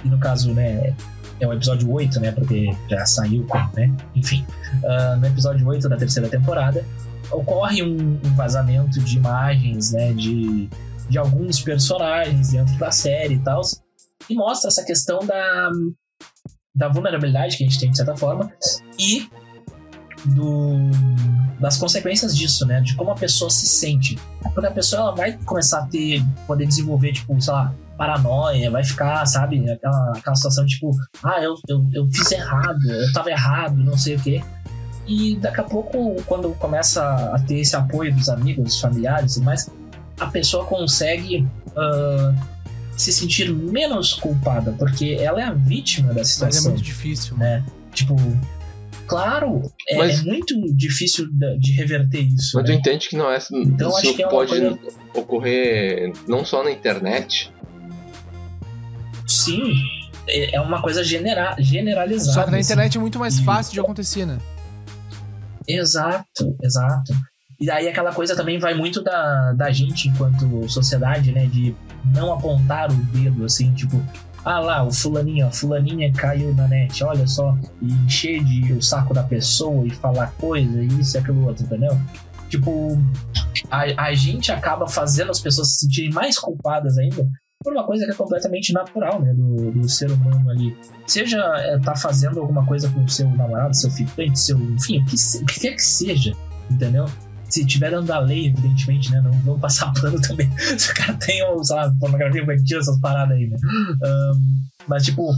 [0.04, 0.96] e no caso, né,
[1.40, 4.46] é o episódio 8, né, porque já saiu, né, enfim,
[4.84, 6.86] uh, no episódio 8 da terceira temporada,
[7.32, 10.70] ocorre um, um vazamento de imagens, né, de,
[11.10, 13.62] de alguns personagens dentro da série e tal,
[14.30, 15.70] e mostra essa questão da,
[16.76, 18.52] da vulnerabilidade que a gente tem, de certa forma,
[18.98, 19.28] e
[20.26, 20.74] do,
[21.60, 22.82] das consequências disso, né?
[22.82, 24.18] De como a pessoa se sente.
[24.54, 28.84] Porque a pessoa ela vai começar a ter, poder desenvolver, tipo, sei lá, paranoia, vai
[28.84, 30.92] ficar, sabe, aquela, aquela situação tipo,
[31.24, 34.44] ah, eu, eu, eu fiz errado, eu tava errado, não sei o quê.
[35.08, 39.42] E daqui a pouco, quando começa a ter esse apoio dos amigos, dos familiares e
[39.42, 39.70] mais,
[40.20, 42.36] a pessoa consegue uh,
[42.98, 46.48] se sentir menos culpada, porque ela é a vítima da situação.
[46.48, 47.64] Mas é muito difícil, né?
[47.94, 48.16] Tipo,
[49.08, 51.28] claro, é, mas, é muito difícil
[51.60, 52.58] de reverter isso.
[52.58, 52.76] Mas né?
[52.76, 53.38] tu entende que não é.
[53.52, 54.80] Então, isso acho que é pode coisa...
[55.14, 57.52] ocorrer não só na internet.
[59.28, 59.74] Sim,
[60.28, 62.34] é, é uma coisa genera generalizada.
[62.34, 62.72] Só que na assim.
[62.72, 64.38] internet é muito mais fácil de acontecer, né?
[65.68, 67.14] Exato, exato.
[67.60, 71.46] E daí aquela coisa também vai muito da, da gente enquanto sociedade, né?
[71.46, 71.74] De
[72.14, 74.02] não apontar o dedo, assim, tipo,
[74.46, 79.14] ah lá, o fulaninho, fulaninha caiu na net, olha só, e encher de o saco
[79.14, 81.98] da pessoa e falar coisa, isso e aquilo outro, entendeu?
[82.50, 82.98] Tipo,
[83.72, 87.28] a, a gente acaba fazendo as pessoas se sentirem mais culpadas ainda
[87.64, 90.78] por uma coisa que é completamente natural, né, do, do ser humano ali.
[91.08, 95.06] Seja é, tá fazendo alguma coisa com o seu namorado, seu ficante, seu, enfim, o
[95.06, 96.34] que, o que quer que seja,
[96.70, 97.06] entendeu?
[97.54, 99.22] Se estiver dando a lei, evidentemente, né?
[99.22, 100.50] Não vão passar pano também.
[100.58, 103.58] Se o cara tem, sei lá, pornografia infantil, essas paradas aí, né?
[104.04, 105.32] Um, mas, tipo,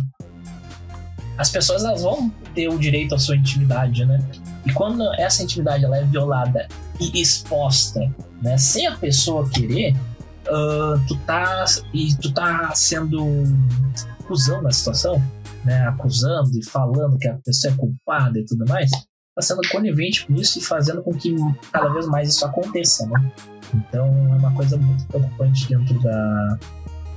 [1.38, 4.23] as pessoas elas vão ter o direito à sua intimidade, né?
[4.65, 6.67] E quando essa intimidade ela é violada
[7.01, 7.99] e exposta,
[8.41, 9.93] né, sem a pessoa querer,
[10.47, 13.43] uh, tu tá e tu tá sendo
[14.21, 15.21] acusando a situação,
[15.65, 18.89] né, acusando e falando que a pessoa é culpada e tudo mais,
[19.36, 21.36] tá sendo conivente com isso e fazendo com que
[21.71, 23.32] cada vez mais isso aconteça, né?
[23.74, 26.58] Então é uma coisa muito preocupante dentro da,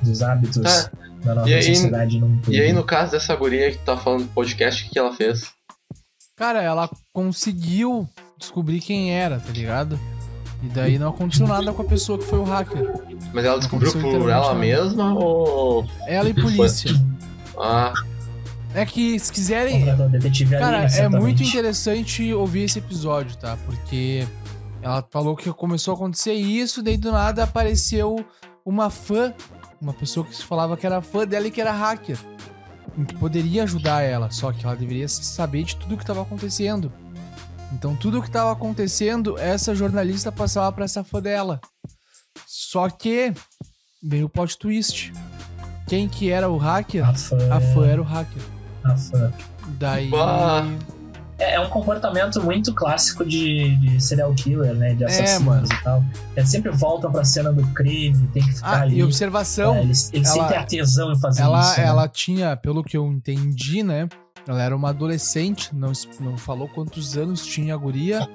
[0.02, 0.90] dos hábitos ah,
[1.24, 2.18] da nossa aí, sociedade.
[2.18, 4.98] Num e aí, no caso dessa guria que tá falando do podcast, o que, que
[4.98, 5.52] ela fez?
[6.36, 9.98] Cara, ela conseguiu descobrir quem era, tá ligado?
[10.62, 12.92] E daí não aconteceu nada com a pessoa que foi o hacker.
[13.32, 15.86] Mas ela descobriu por ela mesma ou.
[16.06, 16.90] Ela e polícia.
[17.56, 17.92] Ah.
[18.74, 19.84] É que se quiserem.
[20.58, 23.56] Cara, é muito interessante ouvir esse episódio, tá?
[23.64, 24.26] Porque
[24.82, 28.24] ela falou que começou a acontecer isso, daí do nada apareceu
[28.64, 29.32] uma fã,
[29.80, 32.18] uma pessoa que falava que era fã dela e que era hacker.
[33.06, 36.92] Que poderia ajudar ela, só que ela deveria saber de tudo o que estava acontecendo.
[37.72, 41.60] Então, tudo o que estava acontecendo, essa jornalista passava para essa fã dela.
[42.46, 43.32] Só que
[44.02, 45.12] veio o plot twist.
[45.86, 47.08] Quem que era o hacker?
[47.08, 48.42] A fã, a fã era o hacker.
[49.78, 50.10] Daí.
[51.38, 54.94] É, é, um comportamento muito clássico de, de serial killer, né?
[54.94, 56.04] De é, assassinos é, e tal.
[56.36, 58.98] Eles sempre voltam pra cena do crime, tem que ficar ah, ali.
[58.98, 59.76] E observação.
[59.76, 61.80] É, eles eles ela, sentem tesão em fazer ela, isso.
[61.80, 61.86] Né?
[61.86, 64.08] Ela tinha, pelo que eu entendi, né?
[64.46, 68.26] Ela era uma adolescente, não, não falou quantos anos tinha a guria,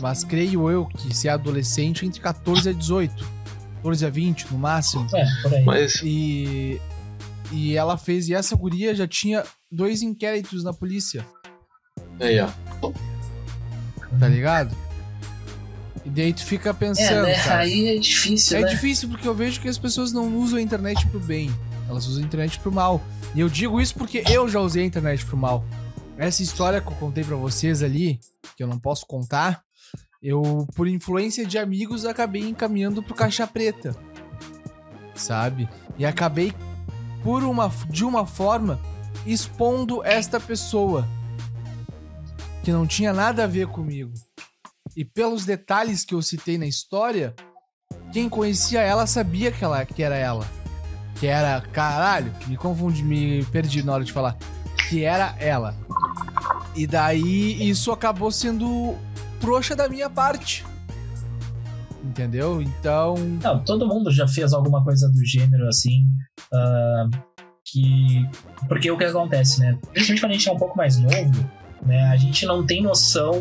[0.00, 3.38] mas creio eu que se é adolescente, entre 14 a 18.
[3.76, 5.06] 14 a 20, no máximo.
[5.14, 5.64] É, por aí.
[5.64, 6.00] Mas...
[6.02, 6.80] E,
[7.52, 11.26] e ela fez, e essa guria já tinha dois inquéritos na polícia.
[12.20, 12.48] Aí, ó.
[14.18, 14.74] Tá ligado?
[16.04, 17.26] E daí tu fica pensando.
[17.26, 17.44] É, né?
[17.44, 18.58] Cara, aí é difícil.
[18.58, 18.68] É né?
[18.68, 21.50] difícil porque eu vejo que as pessoas não usam a internet pro bem.
[21.88, 23.02] Elas usam a internet pro mal.
[23.34, 25.64] E eu digo isso porque eu já usei a internet pro mal.
[26.16, 28.18] Essa história que eu contei para vocês ali,
[28.56, 29.62] que eu não posso contar,
[30.22, 33.94] eu, por influência de amigos, acabei encaminhando pro Caixa Preta.
[35.14, 35.68] Sabe?
[35.98, 36.52] E acabei,
[37.22, 38.78] por uma, de uma forma,
[39.26, 41.06] expondo esta pessoa.
[42.62, 44.12] Que não tinha nada a ver comigo.
[44.96, 47.34] E pelos detalhes que eu citei na história,
[48.12, 50.46] quem conhecia ela sabia que, ela, que era ela
[51.18, 51.60] que era.
[51.60, 54.36] Caralho, me confundi, me perdi na hora de falar.
[54.88, 55.76] Que era ela.
[56.74, 58.96] E daí isso acabou sendo
[59.40, 60.64] trouxa da minha parte.
[62.02, 62.62] Entendeu?
[62.62, 63.16] Então.
[63.42, 66.06] Não, todo mundo já fez alguma coisa do gênero assim.
[66.52, 67.10] Uh,
[67.64, 68.28] que.
[68.68, 69.78] Porque o que acontece, né?
[69.92, 71.50] Principalmente quando a gente é um pouco mais novo,
[71.84, 72.04] né?
[72.04, 73.40] A gente não tem noção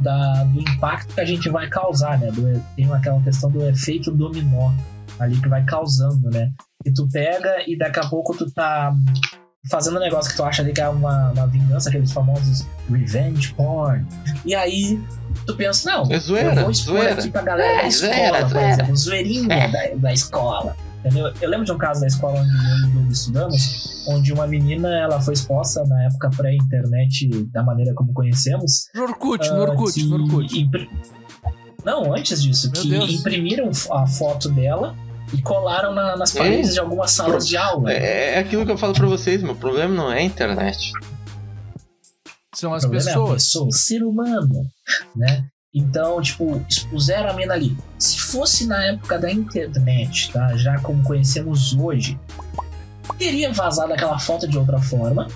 [0.00, 2.30] da, do impacto que a gente vai causar, né?
[2.30, 4.72] Do, tem aquela questão do efeito dominó
[5.18, 6.50] ali que vai causando, né?
[6.84, 8.94] E tu pega e daqui a pouco tu tá
[9.70, 13.52] fazendo um negócio que tu acha ali que é uma, uma vingança, aqueles famosos revenge
[13.54, 14.06] porn.
[14.44, 14.98] E aí
[15.52, 17.12] tu pensa, não, É zoeira, eu vou expor zoeira.
[17.14, 19.68] aqui pra galera É, da escola, zoeira, por exemplo, zoeirinha É.
[19.68, 20.76] da, da escola.
[21.00, 21.32] Entendeu?
[21.40, 24.46] Eu lembro de um caso da escola onde eu e o Doug estudamos, onde uma
[24.46, 28.88] menina ela foi exposta na época pré-internet da maneira como conhecemos.
[28.94, 30.60] No Orkut, no Orkut, que no Orkut.
[30.60, 30.90] impri-
[31.84, 33.10] Não, antes disso, Meu que Deus.
[33.12, 34.94] imprimiram a foto dela
[35.32, 37.90] e colaram na- nas paredes de algumas salas de aula.
[37.90, 40.92] É, é aquilo que eu falo pra vocês, meu problema não é a internet.
[42.54, 43.44] São as é pessoas.
[43.44, 44.66] pessoa, o ser humano,
[45.14, 45.46] né?
[45.72, 47.76] Então, tipo, expuseram a mina ali.
[47.98, 50.56] Se fosse na época da internet, tá?
[50.56, 52.18] Já como conhecemos hoje,
[53.18, 55.28] teria vazado aquela foto de outra forma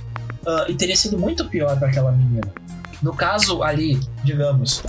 [0.47, 2.53] ah, e teria sido muito pior para aquela menina.
[3.01, 4.83] No caso ali, digamos,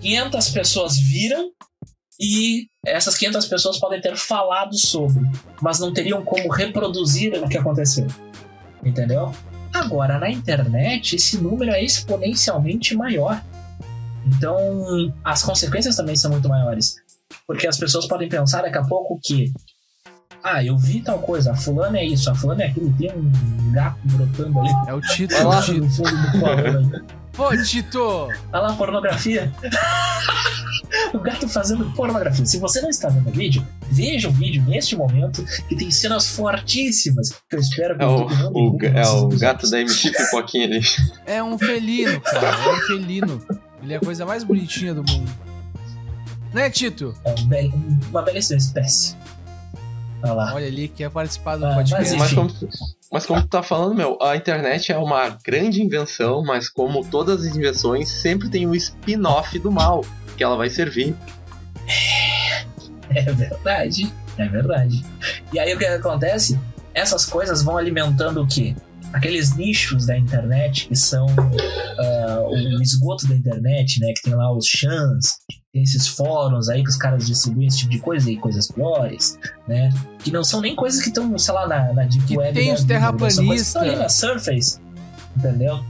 [0.00, 1.50] 500 pessoas viram
[2.20, 5.24] e essas 500 pessoas podem ter falado sobre,
[5.60, 8.06] mas não teriam como reproduzir o que aconteceu.
[8.84, 9.32] Entendeu?
[9.72, 13.42] Agora, na internet, esse número é exponencialmente maior.
[14.26, 16.96] Então, as consequências também são muito maiores.
[17.46, 19.52] Porque as pessoas podem pensar daqui a pouco que.
[20.42, 23.72] Ah, eu vi tal coisa, a fulana é isso, a fulana é aquilo, tem um
[23.72, 24.70] gato brotando ali.
[24.86, 25.60] É o Tito, é lá.
[25.60, 27.42] no fundo do copo.
[27.42, 28.28] Ô, Tito!
[28.52, 29.52] Olha lá, pornografia.
[31.14, 32.44] o gato fazendo pornografia.
[32.46, 36.28] Se você não está vendo o vídeo, veja o vídeo neste momento, que tem cenas
[36.28, 37.30] fortíssimas.
[37.48, 40.80] Que eu espero que É o, o- é o gato da MC Pipoquinha ali.
[41.26, 42.46] É um felino, cara.
[42.48, 43.42] É um felino.
[43.82, 45.30] Ele é a coisa mais bonitinha do mundo.
[46.52, 47.14] Né, Tito?
[47.24, 47.72] É um bel-
[48.10, 49.14] uma belíssima espécie.
[50.22, 50.54] Olha lá.
[50.54, 52.16] Olha ali, quer participar do Ah, podcast.
[52.16, 52.70] mas Mas como,
[53.12, 57.42] mas como tu tá falando, meu, a internet é uma grande invenção, mas como todas
[57.44, 60.04] as invenções, sempre tem um spin-off do mal
[60.38, 61.14] que ela vai servir.
[63.10, 65.04] É verdade, é verdade.
[65.52, 66.58] E aí o que acontece?
[66.94, 68.74] Essas coisas vão alimentando o quê?
[69.12, 71.26] Aqueles nichos da internet que são
[71.98, 74.12] ah, o esgoto da internet, né?
[74.14, 75.38] Que tem lá os chans,
[75.72, 79.38] tem esses fóruns aí que os caras distribuem esse tipo de coisa e coisas piores,
[79.66, 79.90] né?
[80.18, 82.52] Que não são nem coisas que estão, sei lá, na, na Deep Que Web.
[82.54, 83.66] tem da os são coisas que terraplanistas.
[83.66, 84.78] estão ali na Surface,
[85.36, 85.82] entendeu?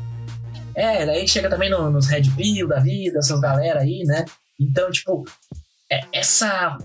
[0.78, 4.24] É, daí chega também no- nos Red Pill da vida, essas galera aí, né?
[4.60, 5.24] Então, tipo,
[5.90, 6.76] é- essa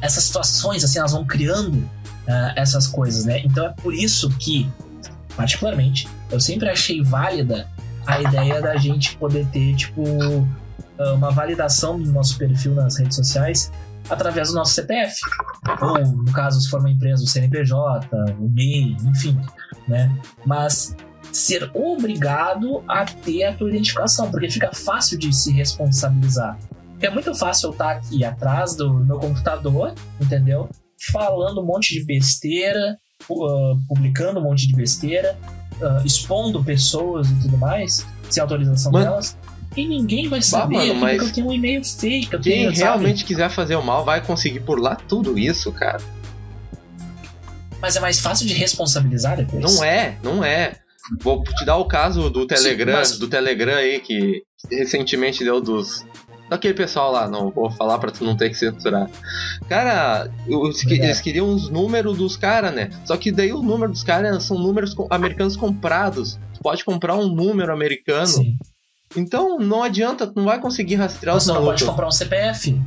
[0.00, 1.88] essas situações, assim, elas vão criando
[2.30, 3.40] ah, essas coisas, né?
[3.40, 4.70] Então é por isso que,
[5.34, 7.66] particularmente, eu sempre achei válida
[8.06, 10.04] a ideia da gente poder ter, tipo,
[10.98, 13.72] ah, uma validação do nosso perfil nas redes sociais
[14.10, 15.16] através do nosso CPF.
[15.80, 19.40] Ou, no caso, se for uma empresa, o CNPJ, o MEI, enfim,
[19.88, 20.14] né?
[20.44, 20.94] Mas
[21.32, 26.58] ser obrigado a ter a tua identificação, porque fica fácil de se responsabilizar.
[27.00, 30.68] É muito fácil eu estar aqui atrás do meu computador, entendeu?
[31.12, 32.98] Falando um monte de besteira,
[33.30, 35.38] ah, publicando um monte de besteira,
[35.80, 39.36] ah, expondo pessoas e tudo mais, sem autorização Mano- delas.
[39.76, 42.32] E ninguém vai saber mano, porque mas eu tenho um e-mail fake.
[42.32, 42.78] Eu Quem tenho, sabe?
[42.82, 46.00] realmente quiser fazer o mal vai conseguir por lá tudo isso, cara.
[47.80, 49.62] Mas é mais fácil de responsabilizar depois.
[49.62, 50.72] Não é, não é.
[51.20, 56.04] Vou te dar o caso do Telegram, mas- do Telegram aí que recentemente deu dos
[56.50, 59.08] daquele pessoal lá, não vou falar pra tu não ter que censurar.
[59.68, 61.04] Cara, que- Obrigado.
[61.04, 62.90] eles queriam os números dos caras, né?
[63.04, 66.38] Só que daí o número dos caras são números americanos comprados.
[66.54, 68.26] Tu pode comprar um número americano.
[68.26, 68.56] Sim.
[69.16, 72.80] Então não adianta, tu não vai conseguir rastrear os Você não pode comprar um CPF.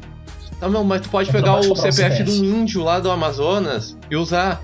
[0.59, 2.39] Não, meu, mas tu pode tu pegar pode o comprar um CPF CPF.
[2.39, 4.61] do índio lá do Amazonas e usar.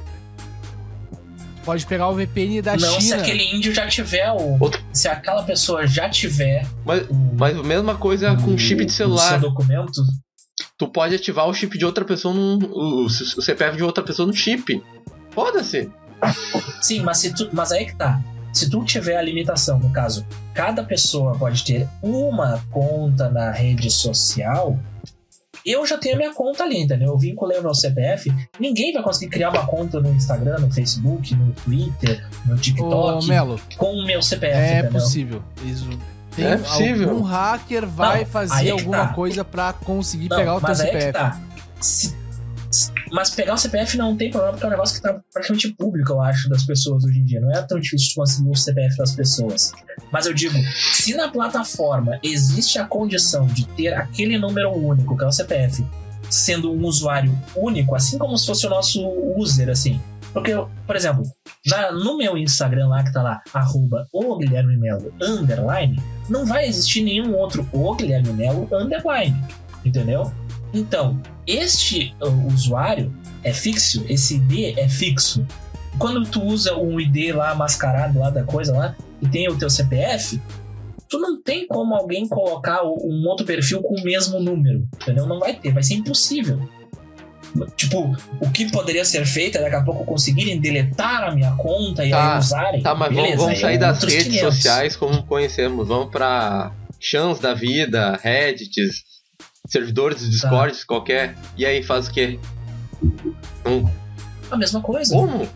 [1.68, 3.18] Pode pegar o VPN da não se China.
[3.18, 4.58] aquele índio já tiver o.
[4.58, 8.86] Outro- Se aquela pessoa já tiver Mas, o, mas a mesma coisa com o- chip
[8.86, 9.32] de celular.
[9.32, 9.92] seu documento.
[10.78, 12.58] tu pode ativar o chip de outra pessoa num.
[12.72, 14.82] O, o CPF de outra pessoa no chip.
[15.32, 15.90] Foda-se.
[16.82, 18.20] Sim, mas, se tu, mas aí que tá.
[18.54, 23.92] Se tu tiver a limitação, no caso, cada pessoa pode ter uma conta na rede
[23.92, 24.80] social,
[25.70, 27.10] eu já tenho a minha conta ali, entendeu?
[27.10, 31.36] Eu vinculei o meu CPF, ninguém vai conseguir criar uma conta no Instagram, no Facebook,
[31.36, 34.92] no Twitter, no Ô, TikTok Melo, com o meu CPF, é entendeu?
[34.92, 35.44] possível.
[35.66, 35.90] Isso
[36.36, 37.10] tem É possível.
[37.10, 39.14] algum hacker vai Não, fazer que alguma tá.
[39.14, 41.06] coisa pra conseguir Não, pegar o teu CPF.
[41.08, 41.40] que tá.
[41.82, 42.16] Se-
[43.12, 46.12] mas pegar o CPF não tem problema, porque é um negócio que tá praticamente público,
[46.14, 47.40] eu acho, das pessoas hoje em dia.
[47.42, 49.72] Não é tão difícil de conseguir o CPF das pessoas.
[50.12, 50.58] Mas eu digo,
[50.94, 55.86] se na plataforma existe a condição de ter aquele número único, que é o CPF,
[56.30, 59.02] sendo um usuário único, assim como se fosse o nosso
[59.38, 60.00] user, assim.
[60.34, 60.52] Porque,
[60.86, 61.24] por exemplo,
[61.66, 66.00] na- no meu Instagram lá, que tá lá, arroba o Guilherme Melo, underline,
[66.30, 69.36] não vai existir nenhum outro o Guilherme Melo, underline.
[69.86, 70.32] Entendeu?
[70.74, 73.14] Então, este uh, usuário
[73.44, 75.46] é fixo, esse ID é fixo.
[75.98, 79.70] Quando tu usa um ID lá mascarado lá da coisa lá, e tem o teu
[79.70, 80.40] CPF,
[81.10, 85.26] tu não tem como alguém colocar um outro perfil com o mesmo número, entendeu?
[85.26, 86.60] Não vai ter, vai ser impossível.
[87.76, 92.06] Tipo, o que poderia ser feito é daqui a pouco conseguirem deletar a minha conta
[92.06, 92.82] e Tá, aí usarem.
[92.84, 94.56] Tá, mas Beleza, vamos, sair é das redes 500.
[94.56, 95.88] sociais como conhecemos.
[95.88, 99.04] Vamos pra chans da vida, Reddits,
[99.72, 101.36] servidores de Discord, qualquer.
[101.58, 102.40] E aí faz o quê?
[103.66, 103.88] Hum,
[104.52, 105.14] A mesma coisa.
[105.16, 105.48] Como?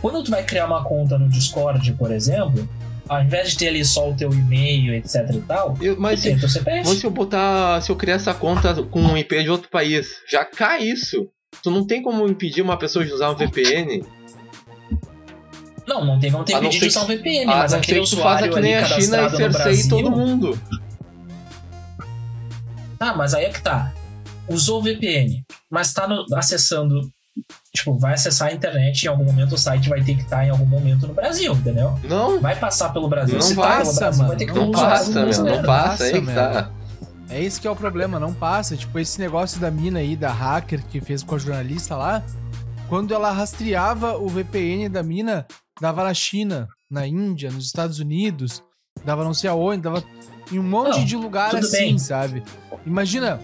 [0.00, 2.66] Quando tu vai criar uma conta no Discord, por exemplo,
[3.08, 6.38] ao invés de ter ali só o teu e-mail, etc e tal, Eu- mas se,
[6.38, 6.88] teu CPF.
[6.88, 7.80] mas se eu botar.
[7.82, 11.28] Se eu criar essa conta com um IP de outro país, já cai isso.
[11.62, 14.02] Tu não tem como impedir uma pessoa de usar um VPN.
[15.86, 18.00] Não, não tem, não tem A não pedido de usar um VPN, A mas aquele
[18.00, 19.88] que tu usuário que nem a China e Brasil...
[19.88, 20.58] todo mundo.
[23.00, 23.90] Tá, mas aí é que tá.
[24.46, 27.10] Usou o VPN, mas tá no- acessando.
[27.74, 30.50] Tipo, vai acessar a internet em algum momento, o site vai ter que estar em
[30.50, 31.98] algum momento no Brasil, entendeu?
[32.04, 33.36] Não, Vai passar pelo Brasil.
[33.36, 35.56] Não Se tá passa, pelo Brasil, mano, vai ter que não passa, meu.
[35.56, 36.70] Não passa, aí que Passa, tá.
[37.30, 38.76] É esse que é o problema, não passa.
[38.76, 42.22] Tipo, esse negócio da mina aí, da hacker que fez com a jornalista lá,
[42.88, 45.46] quando ela rastreava o VPN da mina,
[45.80, 48.62] dava na China, na Índia, nos Estados Unidos,
[49.04, 50.02] dava não sei aonde, dava
[50.50, 51.98] em um monte Não, de lugar assim, bem.
[51.98, 52.42] sabe?
[52.86, 53.40] Imagina,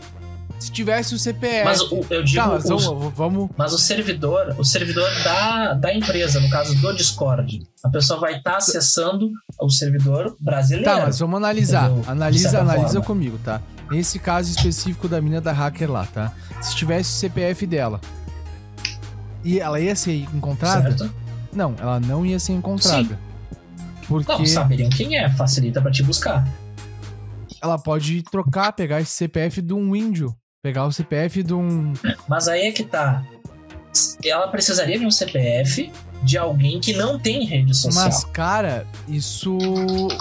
[0.58, 1.64] se tivesse o CPF.
[1.64, 3.50] Mas o, eu digo, Tá, mas os- vamos, vamos.
[3.56, 8.38] mas o servidor, o servidor da, da empresa, no caso do Discord, a pessoa vai
[8.38, 9.30] estar acessando
[9.60, 10.90] o servidor brasileiro.
[10.90, 11.84] Tá, mas vamos analisar.
[11.86, 12.02] Entendeu?
[12.04, 13.04] De Analisa, analisa forma.
[13.04, 13.60] comigo, tá?
[13.90, 16.32] Nesse caso específico da mina da hacker lá, tá?
[16.60, 18.00] Se tivesse o CPF dela
[19.44, 21.14] e ela ia ser encontrada, certo?
[21.52, 23.18] Não, ela não ia ser encontrada.
[24.08, 26.46] Porque Não, saberiam quem é, facilita pra te buscar.
[27.62, 30.34] Ela pode trocar, pegar esse CPF de um índio.
[30.62, 31.92] Pegar o CPF de um.
[32.28, 33.24] Mas aí é que tá.
[34.24, 35.90] Ela precisaria de um CPF
[36.22, 38.04] de alguém que não tem rede social.
[38.04, 39.56] Mas, cara, isso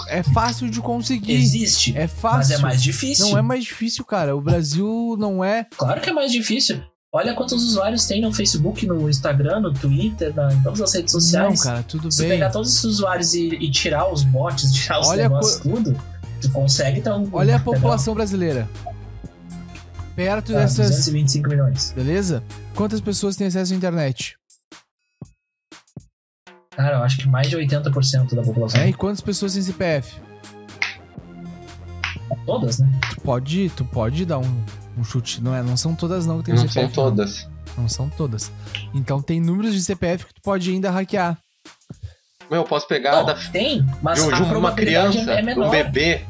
[0.08, 1.32] é fácil de conseguir.
[1.32, 2.38] Existe, É fácil.
[2.38, 3.28] mas é mais difícil.
[3.30, 4.36] Não é mais difícil, cara.
[4.36, 5.66] O Brasil não é.
[5.76, 6.80] Claro que é mais difícil.
[7.12, 11.12] Olha quantos usuários tem no Facebook, no Instagram, no Twitter, na, em todas as redes
[11.12, 11.58] sociais.
[11.58, 12.30] Não, cara, tudo Se bem.
[12.30, 15.96] pegar todos esses usuários e, e tirar os bots, tirar os Olha negócios, co- tudo,
[16.40, 17.28] tu consegue ter um.
[17.32, 17.74] Olha a entendeu?
[17.74, 18.68] população brasileira.
[20.14, 20.88] Perto Tá, dessas.
[20.88, 21.92] 225 milhões.
[21.92, 22.42] Beleza?
[22.74, 24.36] Quantas pessoas têm acesso à internet?
[26.74, 28.80] Cara, eu acho que mais de 80% da população.
[28.80, 30.20] É, e quantas pessoas têm CPF?
[32.44, 32.88] Todas, né?
[33.10, 34.64] Tu pode, tu pode dar um,
[34.96, 35.42] um chute.
[35.42, 36.94] Não, é, não são todas não que tem Não CPF.
[36.94, 37.44] são todas.
[37.44, 37.82] Não.
[37.82, 38.50] Não são todas.
[38.94, 41.36] Então tem números de CPF que tu pode ainda hackear.
[42.50, 45.66] Meu, eu posso pegar Não, da, tem, mas de, um- de uma criança, é menor.
[45.66, 46.22] um bebê.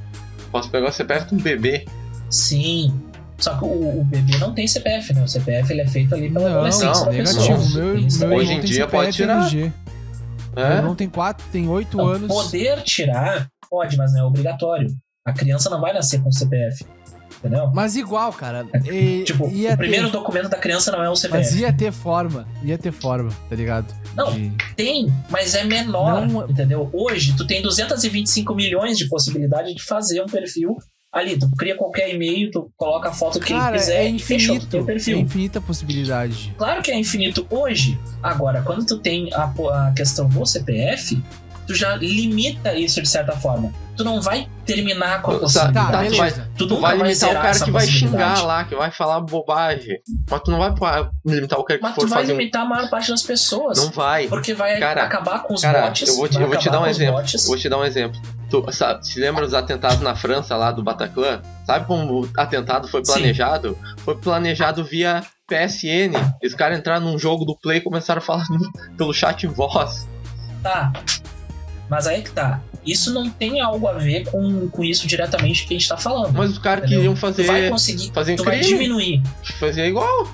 [0.50, 1.84] Posso pegar o CPF de um bebê.
[2.30, 2.94] Sim.
[3.38, 5.22] Só que o, o bebê não tem CPF, né?
[5.22, 7.68] O CPF ele é feito ali pela Não, adolescência não, da negativo.
[7.74, 7.94] Meu,
[8.28, 8.38] meu.
[8.38, 9.50] Hoje em tem dia CPF pode tirar.
[10.56, 10.76] É?
[10.78, 12.28] irmão tem quatro, tem oito Não, anos.
[12.28, 14.88] Poder tirar, pode, mas não é obrigatório.
[15.26, 16.86] A criança não vai nascer com CPF.
[17.38, 17.70] Entendeu?
[17.74, 18.66] Mas igual, cara.
[18.90, 21.58] e- Tipo, o primeiro ter, documento da criança não é o Mas CPF.
[21.58, 22.46] ia ter forma.
[22.62, 23.94] Ia ter forma, tá ligado?
[24.14, 26.88] Não, De- Tem, mas é menor, Não- entendeu?
[26.92, 30.76] Hoje, tu tem 225 milhões de possibilidade de fazer um perfil
[31.12, 31.38] ali.
[31.38, 34.78] Tu cria qualquer e-mail, tu coloca a foto que Cara, quiser é fechou, infinito.
[34.80, 35.16] o perfil.
[35.18, 36.54] É infinita possibilidade.
[36.58, 37.98] Claro que é infinito hoje.
[38.22, 39.44] Agora, quando tu tem a,
[39.88, 41.22] a questão do CPF,
[41.66, 43.72] tu já limita isso de certa forma.
[43.96, 45.86] Tu não vai terminar com a Tá, possibilidade.
[45.90, 46.16] Tá, tu beleza.
[46.36, 49.98] vai- Tu Tu vai limitar o cara que vai xingar lá, que vai falar bobagem.
[50.30, 50.74] Mas tu não vai
[51.24, 52.36] limitar o cara que Mas tu vai fazer um...
[52.36, 53.78] limitar a maior parte das pessoas.
[53.78, 54.26] Não vai.
[54.28, 56.08] Porque vai Cara, acabar com os Cara, bots.
[56.08, 57.14] eu vou te, eu vou te dar um exemplo.
[57.16, 57.46] bots.
[57.46, 58.20] Vou te dar um exemplo.
[58.50, 61.40] Tu sabe, se lembra dos atentados na França lá do Bataclan?
[61.66, 63.12] Sabe como o atentado foi Sim.
[63.14, 63.78] planejado?
[64.04, 66.12] Foi planejado via PSN.
[66.44, 68.44] Os caras entraram num jogo do Play e começaram a falar
[68.98, 70.06] pelo chat em voz.
[70.62, 70.92] Tá.
[71.88, 72.60] Mas aí que tá.
[72.84, 76.32] Isso não tem algo a ver com, com isso diretamente que a gente tá falando.
[76.34, 78.12] Mas os caras queriam tu vai fazer, conseguir.
[78.12, 79.22] fazer Tu vai diminuir.
[79.58, 80.28] fazer igual.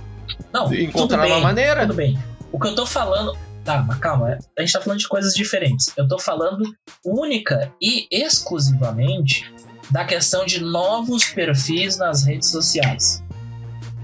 [0.53, 1.33] Não, tudo Encontrar bem.
[1.33, 1.83] uma maneira.
[1.83, 2.19] Tudo bem.
[2.51, 3.37] O que eu tô falando.
[3.65, 5.93] Tá, mas calma, a gente tá falando de coisas diferentes.
[5.97, 6.65] Eu tô falando
[7.05, 9.53] única e exclusivamente
[9.91, 13.23] da questão de novos perfis nas redes sociais.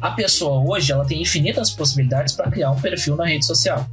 [0.01, 3.84] A pessoa hoje ela tem infinitas possibilidades para criar um perfil na rede social.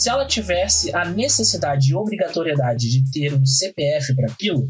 [0.00, 4.66] Se ela tivesse a necessidade e obrigatoriedade de ter um CPF para aquilo,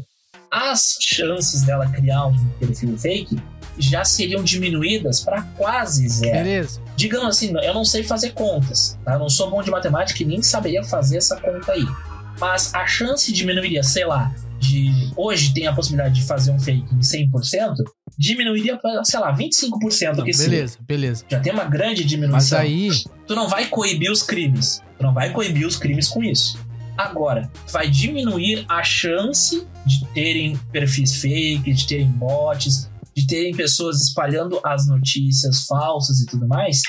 [0.51, 3.41] as chances dela criar um perfil fake
[3.79, 6.81] já seriam diminuídas para quase zero Beleza.
[6.81, 9.13] de digamos assim, eu não sei fazer contas, tá?
[9.13, 11.85] Eu não sou bom de matemática e nem saberia fazer essa conta aí.
[12.37, 16.85] Mas a chance diminuiria, sei lá, de hoje tem a possibilidade de fazer um fake
[16.93, 17.73] em 100%,
[18.17, 20.43] diminuiria para, sei lá, 25% Não, que sim.
[20.49, 21.25] beleza, beleza.
[21.29, 22.59] Já tem uma grande Mas diminuição.
[22.59, 22.89] aí,
[23.27, 24.81] Tu não vai coibir os crimes.
[24.97, 26.59] Tu não vai coibir os crimes com isso.
[26.97, 33.55] Agora, tu vai diminuir a chance de terem perfis fake, de terem bots, de terem
[33.55, 36.81] pessoas espalhando as notícias falsas e tudo mais,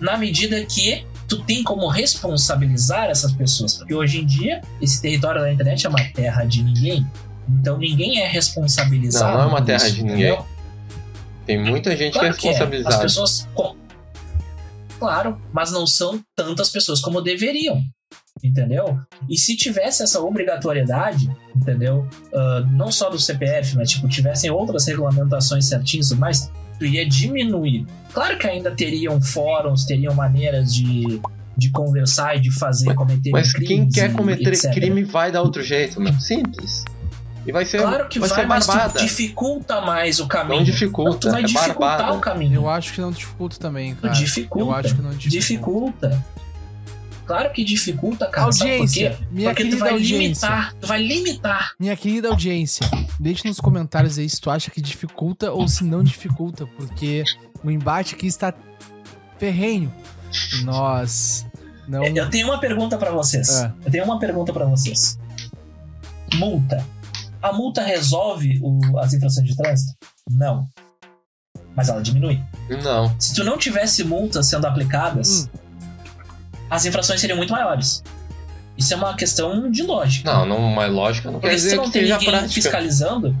[0.00, 3.74] na medida que tu tem como responsabilizar essas pessoas.
[3.78, 7.06] Porque hoje em dia, esse território da internet é uma terra de ninguém.
[7.48, 9.32] Então ninguém é responsabilizado.
[9.32, 10.26] Não, não é uma terra isso, de ninguém.
[10.32, 10.46] entendeu?
[11.46, 12.50] Tem muita gente Claro que é que é.
[12.50, 13.02] As responsabilizada.
[13.02, 13.48] pessoas.
[13.54, 13.76] com-
[14.98, 17.82] Claro, mas não são tantas pessoas como deveriam.
[18.42, 18.98] Entendeu?
[19.28, 22.06] E se tivesse essa obrigatoriedade, entendeu?
[22.34, 26.50] Ah, não só do CPF, mas tipo, tivessem outras regulamentações certinhas e tudo mais,
[26.86, 27.86] ia diminuir.
[28.12, 31.20] Claro que ainda teriam fóruns, teriam maneiras de,
[31.56, 34.72] de conversar e de fazer, cometer Mas crimes quem quer cometer etc.
[34.72, 36.20] crime vai dar outro jeito, mano.
[36.20, 36.84] Simples.
[37.46, 40.58] E vai ser, Claro que vai vai, ser mas dificulta mais o caminho.
[40.58, 42.18] Não dificulta, tu vai é dificultar barbada.
[42.18, 42.54] o caminho.
[42.54, 44.12] eu acho que não dificulta também, cara.
[44.12, 44.64] dificulta.
[44.64, 46.08] Eu acho que não dificulta.
[46.08, 46.26] dificulta.
[47.30, 48.46] Claro que dificulta, cara.
[48.46, 49.34] Audiência, Sabe por quê?
[49.34, 50.18] minha Porque tu querida vai audiência.
[50.48, 50.74] limitar.
[50.80, 51.72] Tu vai limitar.
[51.78, 52.84] Minha querida audiência,
[53.20, 57.22] deixe nos comentários aí se tu acha que dificulta ou se não dificulta, porque
[57.62, 58.52] o embate aqui está
[59.38, 59.94] ferrenho.
[60.64, 61.46] Nós
[61.86, 62.02] não.
[62.04, 63.48] Eu tenho uma pergunta pra vocês.
[63.62, 63.72] Ah.
[63.84, 65.16] Eu tenho uma pergunta pra vocês.
[66.34, 66.84] Multa.
[67.42, 69.96] A multa resolve o- as infrações de trânsito?
[70.28, 70.68] Não.
[71.76, 72.42] Mas ela diminui.
[72.82, 73.14] Não.
[73.20, 75.69] Se tu não tivesse multas sendo aplicadas, Hum.
[76.70, 78.02] As infrações seriam muito maiores.
[78.78, 80.32] Isso é uma questão de lógica.
[80.32, 82.54] Não, não, mas lógica não quer Porque se tu dizer não que seja ninguém prática.
[82.54, 83.36] fiscalizando.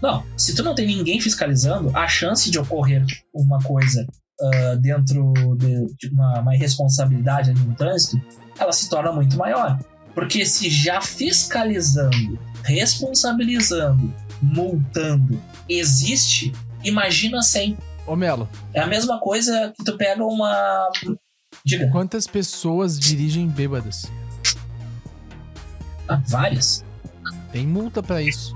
[0.00, 3.04] Não, se tu não tem ninguém fiscalizando, a chance de ocorrer
[3.34, 4.06] uma coisa
[4.40, 8.20] ah, dentro de, de uma, uma irresponsabilidade ali no trânsito,
[8.56, 9.76] ela se torna muito maior.
[10.14, 16.52] Porque se já fiscalizando, responsabilizando, multando existe,
[16.84, 17.76] imagina sem.
[18.06, 20.88] Ô Melo, É a mesma coisa que tu pega uma.
[21.68, 24.10] Diga, quantas pessoas dirigem bêbadas?
[26.08, 26.84] ah, várias.
[27.52, 28.54] Tem multa pra isso.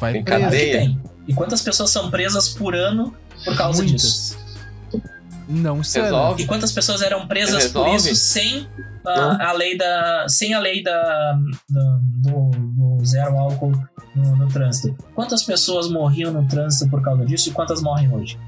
[0.00, 0.42] Vai Tem preso.
[0.44, 0.78] Cadeia.
[0.80, 1.00] tem.
[1.26, 3.14] E quantas pessoas são presas por ano
[3.44, 4.36] por causa disso?
[4.38, 5.08] Muitas.
[5.48, 6.02] Não são.
[6.02, 6.42] Resolve.
[6.42, 7.96] E quantas pessoas eram presas por Resolve?
[8.12, 8.66] isso sem
[9.04, 9.12] Não.
[9.12, 11.38] a, a lei da sem a lei da,
[11.70, 12.50] da- do,
[12.98, 13.72] do zero álcool
[14.14, 14.96] no, no trânsito?
[15.14, 18.38] Quantas pessoas morriam no trânsito por causa disso e quantas morrem hoje?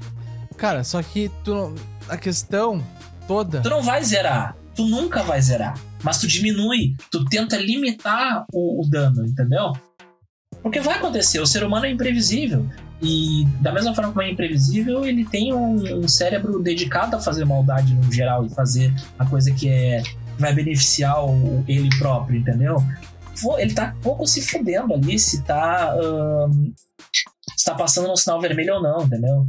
[0.57, 1.75] Cara, só que tu não-
[2.07, 2.83] a questão
[3.27, 3.61] toda.
[3.61, 8.81] Tu não vai zerar, tu nunca vai zerar, mas tu diminui, tu tenta limitar o,
[8.85, 9.73] o dano, entendeu?
[10.61, 12.67] Porque vai acontecer, o ser humano é imprevisível.
[13.01, 17.45] E da mesma forma como é imprevisível, ele tem um, um cérebro dedicado a fazer
[17.45, 20.03] maldade no geral e fazer a coisa que é
[20.37, 22.75] vai beneficiar o- ele próprio, entendeu?
[23.57, 26.71] Ele tá pouco se fudendo ali se tá, ahn,
[27.57, 29.47] se tá passando no sinal vermelho ou não, entendeu?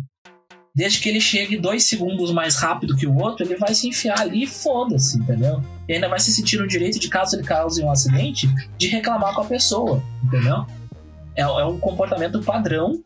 [0.74, 4.20] Desde que ele chegue dois segundos mais rápido que o outro, ele vai se enfiar
[4.20, 5.62] ali e foda-se, entendeu?
[5.86, 8.48] E ainda vai se sentir no direito de, caso ele cause um acidente,
[8.78, 10.64] de reclamar com a pessoa, entendeu?
[11.36, 13.02] É, é um comportamento padrão,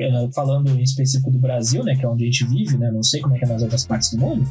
[0.00, 3.02] é, falando em específico do Brasil, né, que é onde a gente vive, né, não
[3.02, 4.48] sei como é que é nas outras partes do mundo,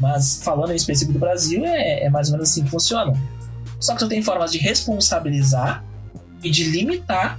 [0.00, 3.12] mas falando em específico do Brasil, é, é mais ou menos assim que funciona.
[3.78, 5.84] Só que tu tem formas de responsabilizar
[6.42, 7.38] e de limitar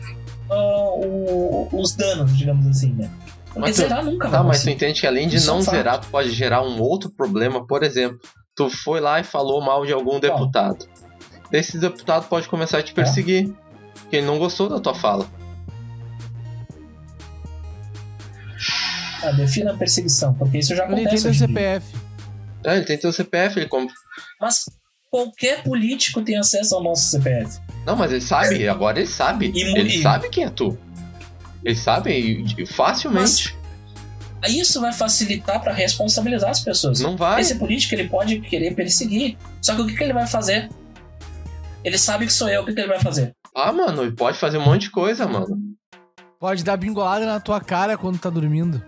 [0.50, 3.10] ah, o- os danos, digamos assim, né?
[3.56, 4.72] Mas tu- zerar nunca Tá, mas tu conseguir.
[4.76, 5.76] entende que além de Isso é um não fato.
[5.76, 7.66] zerar, tu pode gerar um outro problema.
[7.66, 8.20] Por exemplo,
[8.56, 10.88] tu foi lá e falou mal de algum deputado.
[11.52, 13.54] Esse deputado pode começar a te perseguir.
[13.94, 15.26] Porque ele não gostou da tua fala.
[19.24, 21.48] Ah, defina a perseguição, porque isso já Ele tem acontece teu dia.
[21.48, 21.96] CPF.
[22.64, 23.94] É, ele tem teu CPF, ele compra.
[24.40, 24.66] Mas
[25.10, 27.60] qualquer político tem acesso ao nosso CPF.
[27.86, 29.52] Não, mas ele sabe, agora ele sabe.
[29.56, 30.78] E ele e- sabe quem é tu.
[31.66, 33.56] Ele sabe e- e facilmente.
[34.48, 37.00] Isso vai facilitar para responsabilizar as pessoas.
[37.00, 37.42] Não vai.
[37.42, 39.36] Esse político ele pode querer perseguir.
[39.60, 40.70] Só que o que, que ele vai fazer?
[41.84, 43.32] Ele sabe que sou eu, o que, que ele vai fazer?
[43.56, 45.58] Ah, mano, ele pode fazer um monte de coisa, mano.
[46.40, 48.84] Pode dar bingolada na tua cara quando tá dormindo.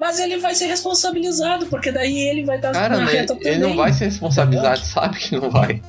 [0.00, 3.26] Mas ele vai ser responsabilizado, porque daí ele vai estar Cara, na né, reta ele,
[3.26, 3.52] também.
[3.52, 5.82] ele não vai ser responsabilizado, sabe que não vai.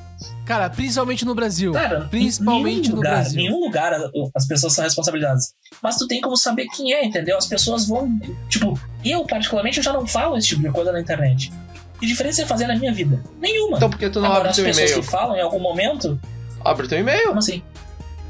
[0.46, 1.72] Cara, principalmente no Brasil.
[1.74, 3.36] Cara, Principalmente em nenhum no lugar, Brasil.
[3.38, 3.94] nenhum lugar
[4.36, 5.54] as pessoas são responsabilizadas.
[5.82, 7.38] Mas tu tem como saber quem é, entendeu?
[7.38, 8.10] As pessoas vão.
[8.50, 11.52] Tipo, eu, particularmente, eu já não falo esse tipo de coisa na internet.
[12.00, 13.22] Que diferença é fazer na minha vida?
[13.40, 13.78] Nenhuma.
[13.78, 15.04] Então por que tu não Agora, abre as teu pessoas e-mail?
[15.04, 16.20] que falam em algum momento,
[16.64, 17.28] Abre teu e-mail.
[17.28, 17.62] como assim?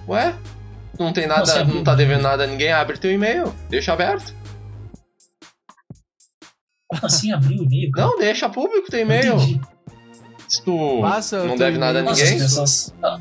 [0.08, 0.34] Ué?
[0.98, 3.54] Não tem nada, Você abre não tá devendo nada a ninguém, abre teu e-mail.
[3.70, 4.34] Deixa aberto.
[6.88, 7.92] Como assim abrir o e-mail?
[7.92, 8.08] cara?
[8.08, 9.36] Não, deixa público teu e-mail.
[9.36, 9.62] entendi.
[10.58, 12.04] Se tu Passa o não deve nada a.
[12.04, 12.40] Nossa, ninguém.
[12.40, 12.94] pessoas.
[13.04, 13.20] Ah,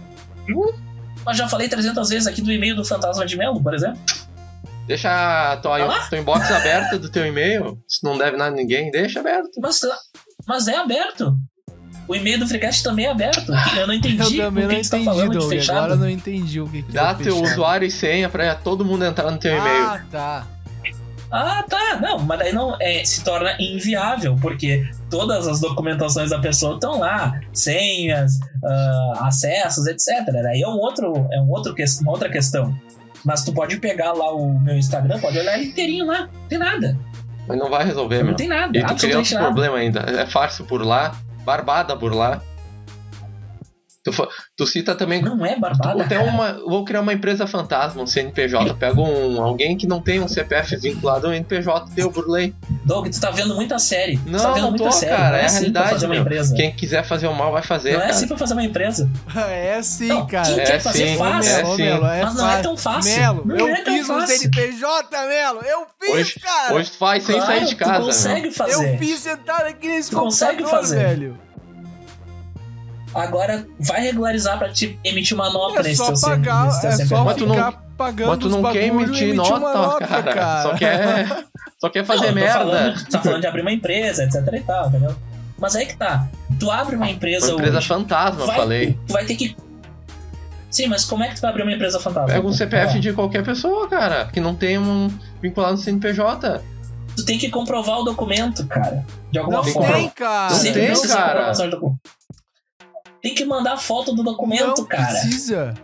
[1.24, 3.98] Mas já falei 300 vezes aqui do e-mail do Fantasma de Melo, por exemplo.
[4.86, 7.76] Deixa a tua, Ah tua inbox aberta do teu e-mail.
[7.88, 9.50] Se não deve nada a ninguém, deixa aberto.
[9.60, 9.80] Mas,
[10.46, 11.36] mas é aberto.
[12.06, 13.52] O e-mail do Freecast também é aberto.
[13.76, 15.50] Eu não entendi Eu o também que não você tá entendi, falando de Doug.
[15.50, 15.76] fechado.
[15.78, 17.52] Agora eu não entendi o que, que Dá é o teu fechado.
[17.52, 19.84] usuário e senha pra todo mundo entrar no teu e-mail.
[19.86, 20.46] Ah, tá.
[21.32, 21.98] Ah, tá.
[22.00, 26.98] Não, mas daí não é, se torna inviável, porque todas as documentações da pessoa estão
[26.98, 28.32] lá, senhas,
[28.64, 30.24] ah, acessos, etc.
[30.42, 32.74] Daí é um outro, é um outro uma outra questão.
[33.24, 36.58] Mas tu pode pegar lá o meu Instagram, pode olhar ele inteirinho lá, não tem
[36.58, 36.96] nada.
[37.48, 38.34] Mas não vai resolver, Não meu.
[38.36, 39.46] tem nada, E tu cria outro nada.
[39.46, 40.00] problema ainda.
[40.00, 42.40] É fácil por lá, barbada por lá.
[44.10, 45.20] Tu, tu cita também.
[45.20, 46.04] Não é barbada.
[46.04, 46.30] Até cara.
[46.30, 48.74] uma, vou criar uma empresa fantasma, um CNPJ.
[48.74, 52.54] Pego um, alguém que não tem um CPF vinculado ao NPJ teu por lei.
[52.84, 54.16] Doug, tu tá vendo muita série.
[54.18, 55.10] tu Não, tá vendo não muita tô, série.
[55.16, 56.22] cara, não é a assim realidade, pra fazer uma meu.
[56.22, 56.54] empresa.
[56.54, 57.90] Quem quiser fazer o mal vai fazer.
[57.94, 58.12] não é cara.
[58.12, 59.10] assim pra fazer uma empresa.
[59.50, 60.46] É sim, Não, cara.
[60.54, 61.52] quem É quer fazer sim, fácil.
[61.56, 61.82] é Ô, sim.
[61.82, 63.20] Melo, é Mas não é tão fácil.
[63.20, 64.38] Melo, Não eu é tão fiz um fácil.
[64.38, 65.60] CNPJ, Melo.
[65.62, 66.74] Eu fiz, Hoje- cara.
[66.74, 68.06] Hoje tu faz sem Claro, sair de tu casa, meu.
[68.06, 68.92] consegue fazer.
[68.92, 70.96] Eu fiz sentado aqui nesse Tu consegue computador, fazer.
[70.98, 71.38] velho.
[73.16, 76.90] Agora vai regularizar pra te emitir uma nota É nesse só teu pagar, nesse teu
[76.90, 77.24] é só.
[77.24, 80.34] Mas tu não- ficar pagando Mas tu não quer emitir nota, nota, cara.
[80.34, 80.62] cara.
[80.62, 81.44] Só quer.
[81.78, 82.52] Só quer fazer Não, merda.
[82.58, 85.14] Falando, tu tá falando de abrir uma empresa, etc e tal, entendeu?
[85.58, 86.26] Mas aí que tá.
[86.58, 88.98] Tu abre uma empresa Uma empresa hoje, fantasma, vai, falei.
[89.06, 89.54] Tu vai ter que.
[90.70, 92.28] Sim, mas como é que tu vai abrir uma empresa fantasma?
[92.28, 95.08] Pega um CPF Ó, de qualquer pessoa, cara, que não tem um
[95.42, 96.62] vinculado no CNPJ.
[97.14, 99.04] Tu tem que comprovar o documento, cara.
[99.30, 99.92] De alguma Não Tem forma.
[99.94, 100.50] tem, cara.
[100.52, 101.54] Não Sempre tem, precisa de cara.
[103.22, 105.06] Tem que mandar foto do documento, não cara.
[105.06, 105.74] precisa.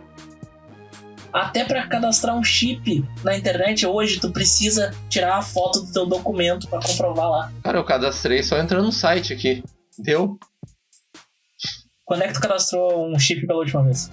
[1.31, 6.05] Até pra cadastrar um chip na internet hoje, tu precisa tirar a foto do teu
[6.05, 7.51] documento pra comprovar lá.
[7.63, 9.63] Cara, eu cadastrei só entrando no site aqui.
[9.97, 10.37] Deu?
[12.05, 14.11] Quando é que tu cadastrou um chip pela última vez?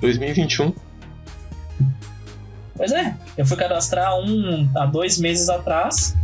[0.00, 0.74] 2021.
[2.74, 6.16] Pois é, eu fui cadastrar um há dois meses atrás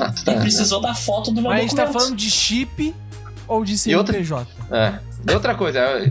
[0.00, 0.40] Ah, tu e tá.
[0.40, 1.92] precisou da foto do meu Mas a gente documento.
[1.92, 2.94] tá falando de chip
[3.46, 4.46] ou de E outra- CNPJ?
[4.70, 5.11] É.
[5.28, 6.10] E outra coisa, é-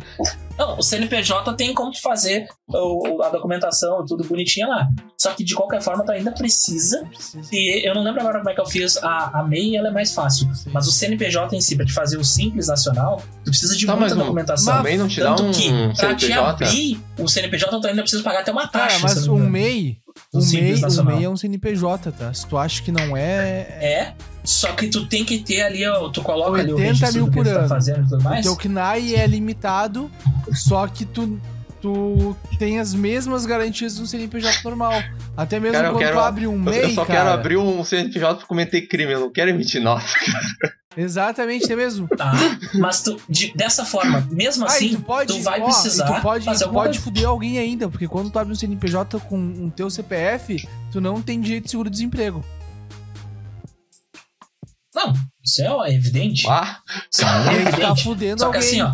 [0.58, 4.88] Não, o CNPJ tem como fazer o- a documentação, tudo bonitinho lá.
[5.18, 7.04] Só que de qualquer forma tu ainda precisa.
[7.52, 8.98] E eu não lembro agora como é que eu fiz.
[9.04, 10.48] A, a MEI ela é mais fácil.
[10.72, 13.96] Mas o CNPJ em si, pra te fazer o simples nacional, tu precisa de Tá,
[13.96, 14.78] muita mas documentação.
[14.78, 16.66] também não te dá Tanto um que, pra te CNPJ?
[16.66, 18.98] abrir o CNPJ, tu ainda precisa pagar até uma Cara, taxa.
[18.98, 19.50] se mas um engano.
[19.50, 19.98] MEI,
[20.34, 21.16] Um Simples MEI, um Nacional.
[21.16, 22.34] MEI é um CNPJ, tá?
[22.34, 26.10] Se tu acha que não é, É, só que tu tem que ter ali, ó,
[26.10, 28.46] tu coloca ali o 80 registro mil por tu tá fazendo e tudo o mais.
[28.46, 30.10] teu CNAE é limitado,
[30.54, 31.40] só que tu,
[31.82, 34.94] tu tem as mesmas garantias do CNPJ normal.
[35.38, 37.58] Até mesmo Cara, eu quando quero- tu abre um eu MEI, só cara, quero abrir
[37.58, 40.06] um CNPJ pra cometer crime, eu não quero emitir nota.
[40.98, 42.08] Exatamente, até mesmo.
[42.10, 42.34] Tá,
[42.74, 46.44] mas tu, de- dessa forma, mesmo assim, tu pode, tu vai ó, precisar tu pode,
[46.46, 49.70] fazer tu alguma pode fuder alguém ainda, porque quando tu abre um CNPJ com um
[49.70, 52.44] teu CPF, tu não tem direito de seguro-desemprego.
[54.94, 55.14] Não,
[55.44, 56.46] isso é ó, é evidente.
[56.50, 56.80] Ah,
[57.10, 58.04] Isso é tá evidente.
[58.04, 58.70] fudendo Só que alguém.
[58.70, 58.94] assim, ó.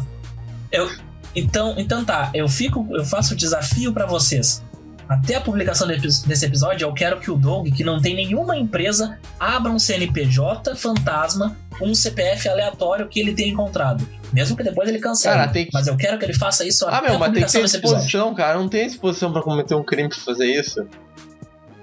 [0.72, 0.92] Eu,
[1.36, 4.64] então, então tá, eu fico, eu faço o desafio pra vocês.
[5.10, 9.18] Até a publicação desse episódio, eu quero que o Doug, que não tem nenhuma empresa,
[9.40, 14.06] abra um CNPJ fantasma com um CPF aleatório que ele tenha encontrado.
[14.34, 15.36] Mesmo que depois ele cancele.
[15.36, 17.20] Cara, tem que- Mas eu quero que ele faça isso ah até meu, a mas
[17.20, 18.04] tem que publicação ter desse episódio.
[18.04, 18.58] disposição, cara.
[18.60, 20.86] Não tem disposição pra cometer um crime pra fazer isso.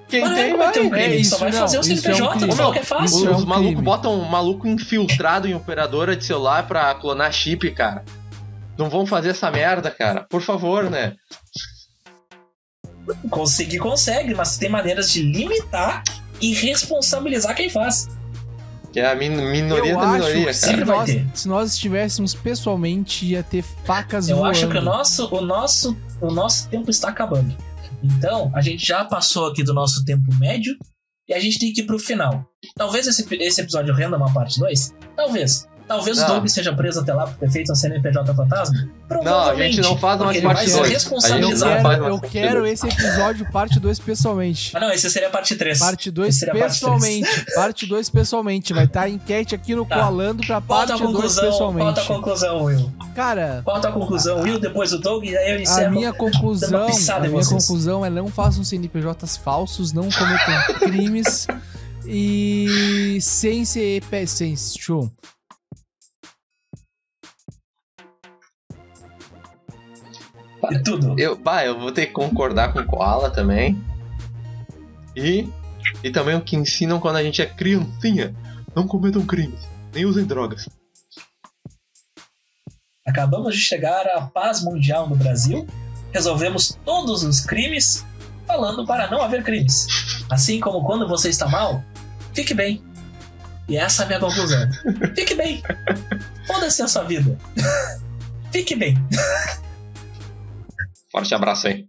[0.07, 1.01] Quem Mas não é tem, cometer um vai.
[1.01, 2.85] crime, É, só isso vai não, fazer o isso é um CNPJ, falou que é
[2.85, 3.05] fácil.
[3.07, 7.33] Isso é Os um malucos botam um maluco infiltrado em operadora de celular pra clonar
[7.33, 8.05] chip, cara.
[8.77, 10.27] Não vão fazer essa merda, cara.
[10.29, 11.15] Por favor, né?
[13.31, 16.03] Conseguir consegue, mas tem maneiras de limitar
[16.41, 18.09] e responsabilizar quem faz.
[18.93, 20.73] Que é a min- minoria Eu da acho minoria, que se cara.
[20.73, 21.27] Sempre vai nós, ter.
[21.35, 24.51] se nós estivéssemos pessoalmente, ia ter facas Eu voando.
[24.53, 27.57] acho que o nosso, o nosso, o nosso tempo está acabando.
[28.03, 30.77] Então, a gente já passou aqui do nosso tempo médio
[31.29, 32.45] e a gente tem que ir pro final.
[32.77, 34.95] Talvez esse, esse episódio renda uma parte 2?
[35.17, 35.67] Talvez.
[35.87, 36.29] Talvez o Não.
[36.29, 38.75] Doug seja preso até lá por ter feito um CNPJ fantasma?
[38.79, 39.77] Não, a Provavelmente.
[39.77, 40.89] gente não faz vai parte ser 2.
[41.61, 44.71] Eu quero, mais eu quero esse episódio parte 2 pessoalmente.
[44.73, 45.79] Mas não, esse seria a parte 3.
[45.79, 47.45] Parte 2 Esse seria a parte pessoalmente.
[47.55, 48.73] Parte 2 pessoalmente.
[48.73, 49.97] Vai estar a enquete aqui no Tá.
[49.97, 51.43] Coalando pra Qual a parte tua 2 conclusão?
[51.45, 52.07] Qual a pessoalmente.
[52.09, 52.93] conclusão, Will?
[53.15, 54.59] Cara, Qual a conclusão, Will?
[54.59, 55.91] Depois o Doug e aí eu a encerro.
[55.93, 57.49] minha conclusão, a minha vocês.
[57.67, 61.47] conclusão é não façam CNPJs falsos, não cometam crimes
[62.07, 65.11] e sem ser sem show.
[70.71, 71.19] E tudo.
[71.19, 73.83] Eu, bah, eu vou ter que concordar com o Koala também.
[75.17, 75.49] E,
[76.03, 78.35] e também o que ensinam quando a gente é criancinha.
[78.75, 79.61] Não cometam crimes,
[79.93, 80.69] nem usem drogas.
[83.07, 85.67] Acabamos de chegar à paz mundial no Brasil,
[86.11, 88.05] resolvemos todos os crimes
[88.47, 89.87] falando para não haver crimes.
[90.31, 91.85] Assim como quando você está mal,
[92.33, 92.83] fique bem.
[93.69, 94.69] E essa é a minha conclusão.
[95.15, 95.63] Fique bem.
[96.47, 97.39] Foda-se a sua vida.
[98.53, 98.97] fique bem.
[101.15, 101.87] Forte abraço aí.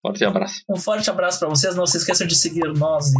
[0.00, 0.62] Forte abraço.
[0.66, 1.76] Um forte abraço para vocês.
[1.76, 3.12] Não se esqueçam de seguir nós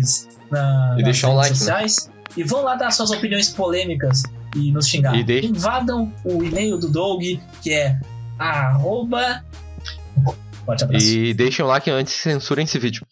[0.50, 2.06] na, e nas redes um like, sociais.
[2.06, 2.14] Né?
[2.38, 4.22] E vão lá dar suas opiniões polêmicas
[4.56, 5.14] e nos xingar.
[5.14, 5.44] E de...
[5.44, 7.22] Invadam o e-mail do Doug,
[7.60, 8.00] que é
[8.38, 9.44] arroba...
[10.64, 11.06] Forte abraço.
[11.06, 13.06] E deixem o like antes censurem esse vídeo.